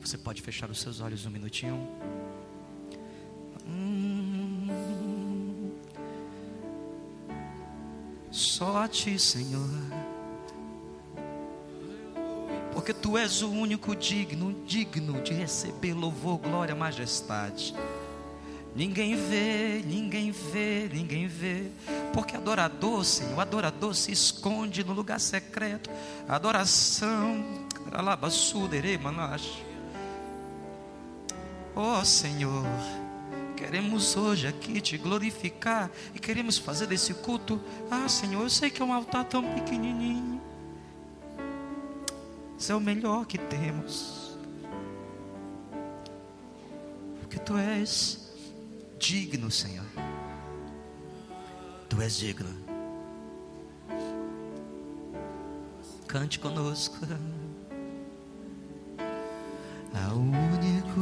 [0.00, 1.76] Você pode fechar os seus olhos um minutinho.
[3.66, 4.68] Hum,
[8.30, 9.91] só a ti, Senhor.
[12.82, 17.72] Porque tu és o único digno, digno de receber louvor, glória, majestade.
[18.74, 21.70] Ninguém vê, ninguém vê, ninguém vê.
[22.12, 25.88] Porque adorador, Senhor, adorador se esconde no lugar secreto.
[26.28, 27.44] Adoração.
[31.76, 32.66] Oh Senhor,
[33.56, 37.60] queremos hoje aqui te glorificar e queremos fazer desse culto.
[37.88, 40.42] Ah, Senhor, eu sei que é um altar tão pequenininho.
[42.62, 44.38] Isso é o melhor que temos.
[47.18, 48.32] Porque tu és
[49.00, 49.84] digno, Senhor.
[51.88, 52.48] Tu és digno.
[56.06, 56.98] Cante conosco.
[59.92, 61.00] Ao único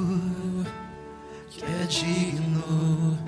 [1.51, 3.19] que é digno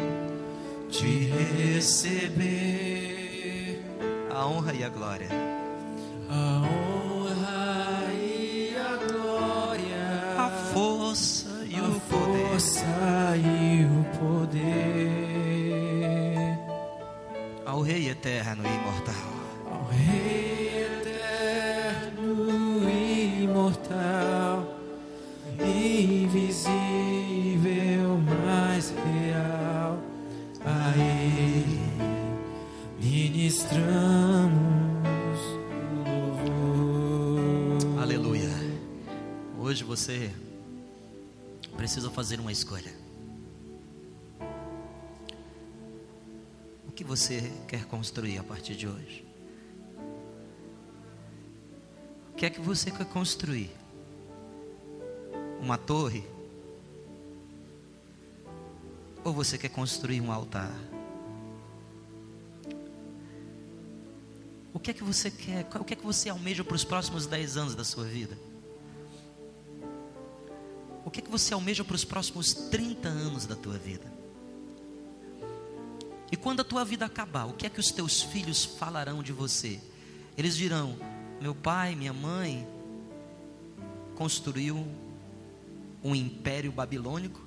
[0.89, 1.27] de
[1.75, 3.83] receber
[4.35, 5.29] a honra e a glória.
[6.31, 6.82] A honra
[18.39, 19.12] eterno e imortal.
[19.12, 19.12] ao
[47.15, 49.23] você quer construir a partir de hoje?
[52.31, 53.71] O que é que você quer construir?
[55.61, 56.25] Uma torre?
[59.23, 60.75] Ou você quer construir um altar?
[64.73, 65.67] O que é que você quer?
[65.79, 68.39] O que é que você almeja para os próximos 10 anos da sua vida?
[71.05, 74.22] O que é que você almeja para os próximos 30 anos da tua vida?
[76.33, 79.35] E quando a tua vida acabar, o que é que os teus filhos falarão de
[79.35, 79.79] você?
[80.37, 80.97] Eles dirão:
[81.39, 82.67] meu pai, minha mãe
[84.17, 84.89] construiu
[86.03, 87.39] um império babilônico?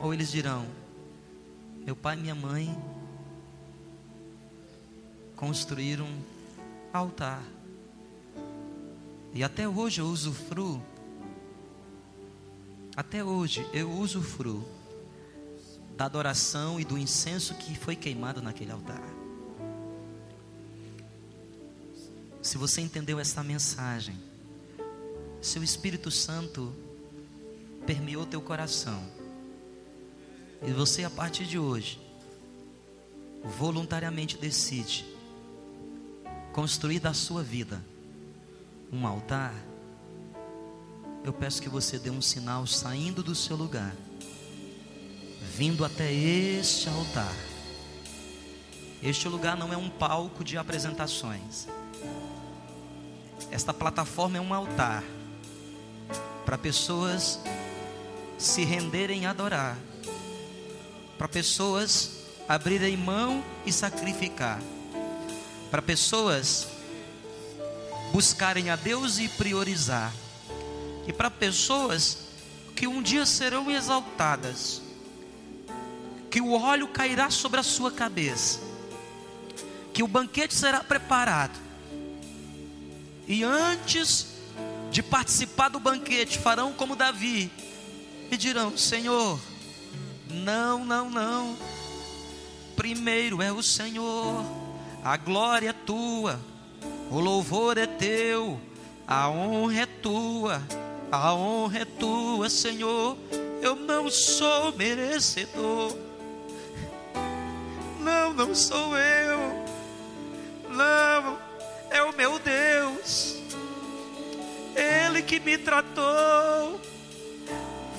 [0.00, 0.68] Ou eles dirão:
[1.84, 2.80] meu pai e minha mãe
[5.34, 6.22] construíram um
[6.92, 7.42] altar.
[9.34, 10.80] E até hoje eu usufruo
[12.96, 14.77] até hoje eu usufruo
[15.98, 19.02] da adoração e do incenso que foi queimado naquele altar.
[22.40, 24.16] Se você entendeu essa mensagem,
[25.42, 26.72] se o Espírito Santo
[27.84, 29.02] permeou teu coração,
[30.62, 32.00] e você a partir de hoje
[33.42, 35.04] voluntariamente decide
[36.52, 37.84] construir da sua vida
[38.92, 39.52] um altar,
[41.24, 43.96] eu peço que você dê um sinal saindo do seu lugar,
[45.40, 47.34] vindo até este altar.
[49.02, 51.68] Este lugar não é um palco de apresentações.
[53.50, 55.02] Esta plataforma é um altar
[56.44, 57.38] para pessoas
[58.38, 59.76] se renderem a adorar,
[61.18, 62.18] para pessoas
[62.48, 64.60] abrirem mão e sacrificar,
[65.70, 66.66] para pessoas
[68.12, 70.12] buscarem a Deus e priorizar
[71.06, 72.18] e para pessoas
[72.74, 74.80] que um dia serão exaltadas,
[76.30, 78.60] que o óleo cairá sobre a sua cabeça,
[79.92, 81.58] que o banquete será preparado,
[83.26, 84.28] e antes
[84.90, 87.50] de participar do banquete, farão como Davi
[88.30, 89.38] e dirão: Senhor,
[90.30, 91.56] não, não, não,
[92.76, 94.44] primeiro é o Senhor,
[95.04, 96.40] a glória é tua,
[97.10, 98.60] o louvor é teu,
[99.06, 100.62] a honra é tua
[101.10, 103.16] a honra é tua, Senhor.
[103.62, 105.96] Eu não sou merecedor.
[108.38, 109.38] Não, sou eu.
[110.70, 111.38] Não,
[111.90, 113.34] é o meu Deus.
[114.76, 116.80] Ele que me tratou.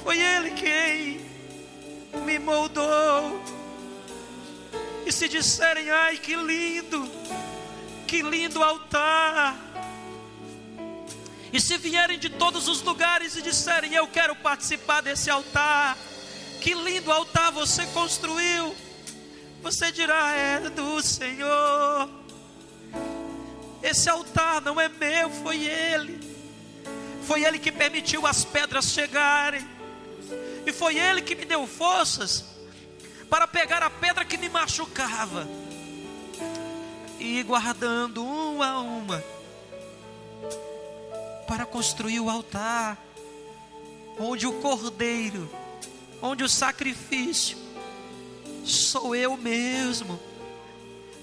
[0.02, 1.20] Foi Ele quem
[2.24, 3.44] me moldou.
[5.06, 7.12] E se disserem, ai que lindo,
[8.08, 9.58] que lindo altar
[11.52, 15.98] e se vierem de todos os lugares e disserem: Eu quero participar desse altar,
[16.62, 18.74] que lindo altar você construiu,
[19.62, 22.10] você dirá: É do Senhor.
[23.82, 26.20] Esse altar não é meu, foi Ele.
[27.24, 29.66] Foi Ele que permitiu as pedras chegarem.
[30.66, 32.46] E foi Ele que me deu forças
[33.30, 35.48] para pegar a pedra que me machucava
[37.20, 39.24] e ir guardando uma a uma
[41.48, 42.98] para construir o altar,
[44.20, 45.50] onde o cordeiro,
[46.22, 47.58] onde o sacrifício,
[48.64, 50.20] sou eu mesmo,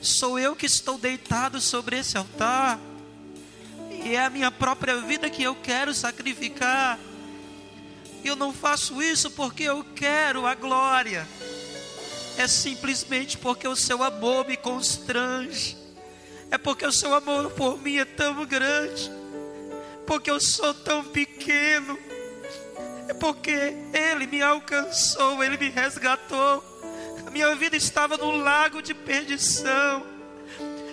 [0.00, 2.78] sou eu que estou deitado sobre esse altar,
[4.04, 6.98] e é a minha própria vida que eu quero sacrificar.
[8.24, 11.26] Eu não faço isso porque eu quero a glória,
[12.38, 15.76] é simplesmente porque o seu amor me constrange,
[16.50, 19.10] é porque o seu amor por mim é tão grande.
[20.06, 21.98] Porque eu sou tão pequeno,
[23.08, 26.62] é porque Ele me alcançou, Ele me resgatou.
[27.36, 30.06] Minha vida estava num lago de perdição,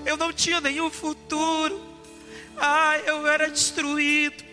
[0.05, 1.81] eu não tinha nenhum futuro,
[2.57, 4.43] ah, eu era destruído,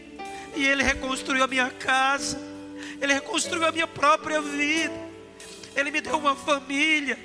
[0.55, 2.41] e Ele reconstruiu a minha casa,
[3.01, 4.95] Ele reconstruiu a minha própria vida,
[5.75, 7.19] Ele me deu uma família,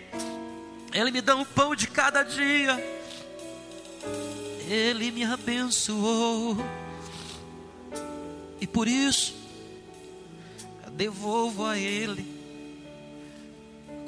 [0.91, 2.75] Ele me dá um pão de cada dia,
[4.67, 6.57] Ele me abençoou.
[8.59, 9.35] E por isso,
[10.91, 12.34] devolvo a Ele,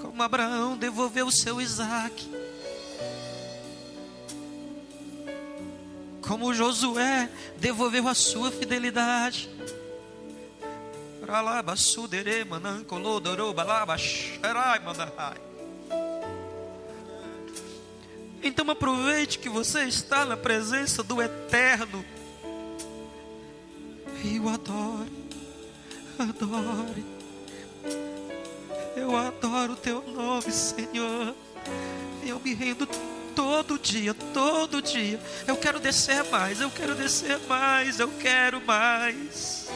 [0.01, 2.29] como Abraão devolveu o seu Isaac,
[6.21, 9.49] como Josué devolveu a sua fidelidade.
[18.43, 22.05] Então aproveite que você está na presença do Eterno
[24.23, 25.11] e o adore,
[26.17, 27.16] adore.
[28.97, 31.35] Eu adoro o teu nome, Senhor.
[32.25, 32.87] Eu me rendo
[33.35, 35.19] todo dia, todo dia.
[35.45, 39.69] Eu quero descer mais, eu quero descer mais, eu quero mais.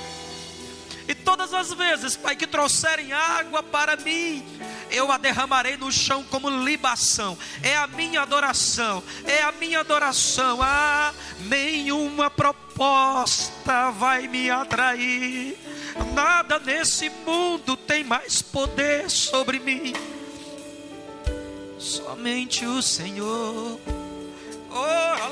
[1.08, 4.44] E todas as vezes, Pai, que trouxerem água para mim,
[4.90, 7.38] eu a derramarei no chão como libação.
[7.62, 10.60] É a minha adoração, é a minha adoração.
[10.64, 15.58] Ah, nenhuma proposta vai me atrair.
[16.14, 19.94] Nada nesse mundo tem mais poder sobre mim.
[21.78, 23.80] Somente o Senhor.
[24.70, 25.30] Oh,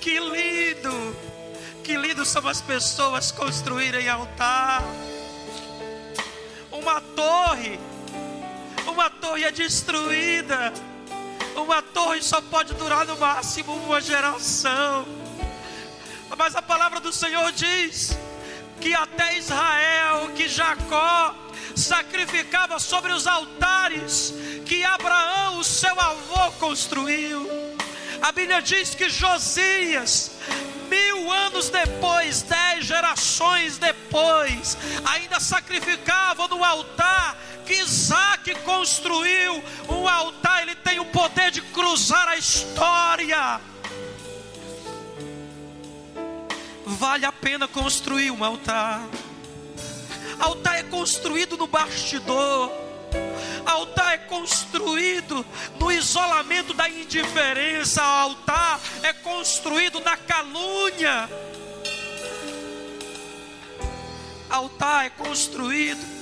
[0.00, 1.16] Que lindo
[1.86, 4.82] que lindo são as pessoas construírem altar.
[6.72, 7.78] Uma torre,
[8.88, 10.72] uma torre é destruída.
[11.54, 15.06] Uma torre só pode durar no máximo uma geração.
[16.36, 18.16] Mas a palavra do Senhor diz
[18.80, 21.34] que até Israel, que Jacó
[21.74, 24.32] sacrificava sobre os altares
[24.64, 27.48] que Abraão, o seu avô, construiu.
[28.22, 30.32] A Bíblia diz que Josias
[30.88, 39.62] mil anos depois, dez gerações depois, ainda sacrificavam no altar que Isaac construiu.
[39.88, 43.60] Um altar, ele tem o poder de cruzar a história.
[46.86, 49.06] Vale a pena construir um altar.
[50.38, 52.86] Altar é construído no bastidor
[53.66, 55.44] Altar é construído
[55.78, 58.00] no isolamento da indiferença.
[58.00, 61.28] Altar é construído na calúnia.
[64.48, 66.16] Altar é construído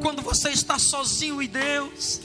[0.00, 2.22] quando você está sozinho em Deus.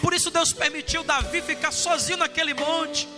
[0.00, 3.08] Por isso Deus permitiu Davi ficar sozinho naquele monte.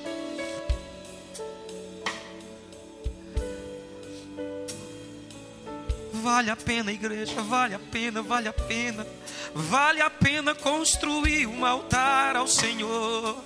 [6.27, 9.07] Vale a pena, igreja, vale a pena, vale a pena.
[9.55, 13.37] Vale a pena construir um altar ao Senhor.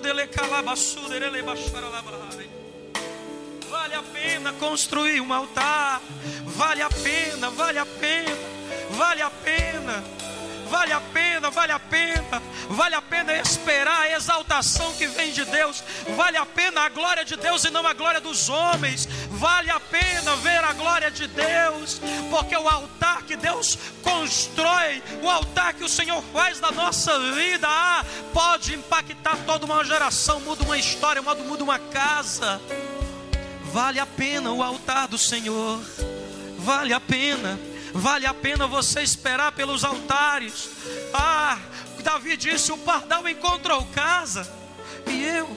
[0.00, 0.26] Dele
[3.70, 6.02] Vale a pena construir um altar.
[6.46, 8.36] Vale a pena, vale a pena,
[8.90, 10.25] vale a pena.
[10.68, 15.44] Vale a pena, vale a pena, vale a pena esperar a exaltação que vem de
[15.44, 15.82] Deus,
[16.16, 19.78] vale a pena a glória de Deus e não a glória dos homens, vale a
[19.78, 22.00] pena ver a glória de Deus,
[22.30, 27.68] porque o altar que Deus constrói, o altar que o Senhor faz da nossa vida,
[27.68, 32.60] ah, pode impactar toda uma geração, muda uma história, muda uma casa.
[33.72, 35.80] Vale a pena o altar do Senhor,
[36.58, 37.58] vale a pena
[37.96, 40.68] Vale a pena você esperar pelos altares.
[41.14, 41.58] Ah,
[42.02, 44.46] Davi disse: O pardal encontrou casa.
[45.06, 45.48] E eu,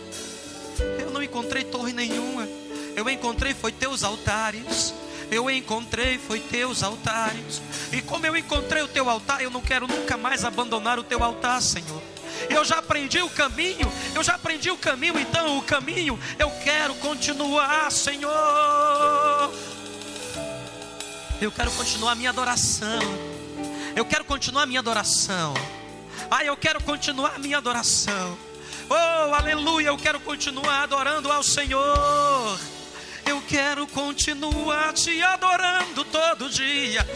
[1.00, 2.48] eu não encontrei torre nenhuma.
[2.96, 4.94] Eu encontrei foi teus altares.
[5.30, 7.62] Eu encontrei foi teus altares.
[7.92, 11.22] E como eu encontrei o teu altar, eu não quero nunca mais abandonar o teu
[11.22, 12.02] altar, Senhor.
[12.50, 16.96] Eu já aprendi o caminho, eu já aprendi o caminho, então o caminho eu quero
[16.96, 19.52] continuar, Senhor.
[21.42, 23.00] Eu quero continuar a minha adoração.
[23.96, 25.54] Eu quero continuar a minha adoração.
[26.30, 28.38] Ah, eu quero continuar a minha adoração.
[28.90, 32.60] Oh, aleluia, eu quero continuar adorando ao Senhor.
[33.26, 37.08] Eu quero continuar te adorando todo dia,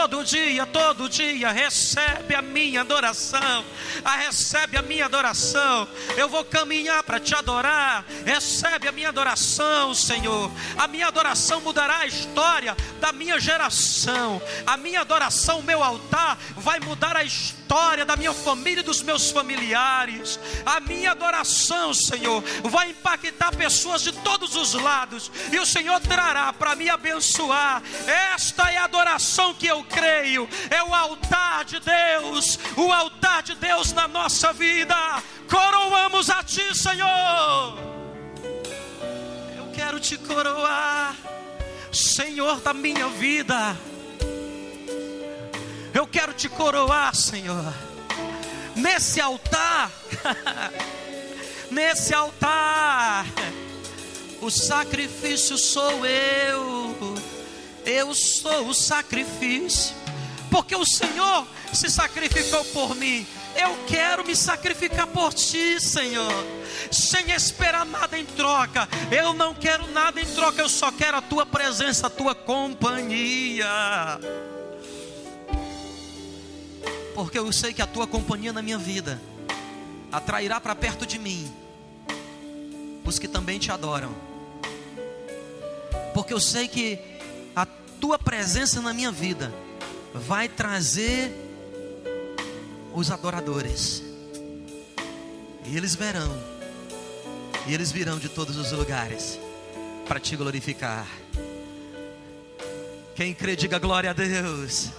[0.00, 1.50] todo dia, todo dia.
[1.50, 3.64] Recebe a minha adoração,
[4.02, 5.86] ah, recebe a minha adoração.
[6.16, 8.04] Eu vou caminhar para te adorar.
[8.24, 10.50] Recebe a minha adoração, Senhor.
[10.78, 14.40] A minha adoração mudará a história da minha geração.
[14.66, 19.30] A minha adoração, meu altar, vai mudar a história da minha família e dos meus
[19.30, 20.40] familiares.
[20.64, 25.30] A minha adoração, Senhor, vai impactar pessoas de todos os lados.
[25.52, 27.82] E o Senhor trará para me abençoar.
[28.06, 33.54] Esta é a adoração que eu creio, é o altar de Deus, o altar de
[33.54, 34.94] Deus na nossa vida.
[35.48, 37.78] Coroamos a Ti, Senhor.
[39.56, 41.14] Eu quero te coroar,
[41.92, 43.76] Senhor da minha vida.
[45.92, 47.74] Eu quero te coroar, Senhor.
[48.76, 49.90] Nesse altar,
[51.70, 53.26] nesse altar
[54.40, 57.09] o sacrifício sou eu,
[57.84, 59.94] eu sou o sacrifício.
[60.50, 63.24] porque o Senhor se sacrificou por mim.
[63.54, 66.32] Eu quero me sacrificar por ti, Senhor,
[66.90, 68.88] sem esperar nada em troca.
[69.10, 73.66] Eu não quero nada em troca, eu só quero a tua presença, a tua companhia.
[77.14, 79.20] Porque eu sei que a tua companhia na minha vida
[80.10, 81.52] atrairá para perto de mim
[83.04, 84.14] os que também te adoram.
[86.14, 87.09] Porque eu sei que
[87.54, 87.66] a
[88.00, 89.52] tua presença na minha vida
[90.14, 91.32] vai trazer
[92.92, 94.02] os adoradores.
[95.66, 96.36] E eles verão.
[97.66, 99.38] E eles virão de todos os lugares
[100.06, 101.06] para te glorificar.
[103.14, 104.90] Quem crê, diga glória a Deus.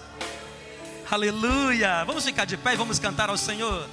[1.10, 2.04] Aleluia.
[2.06, 3.90] Vamos ficar de pé e vamos cantar ao Senhor.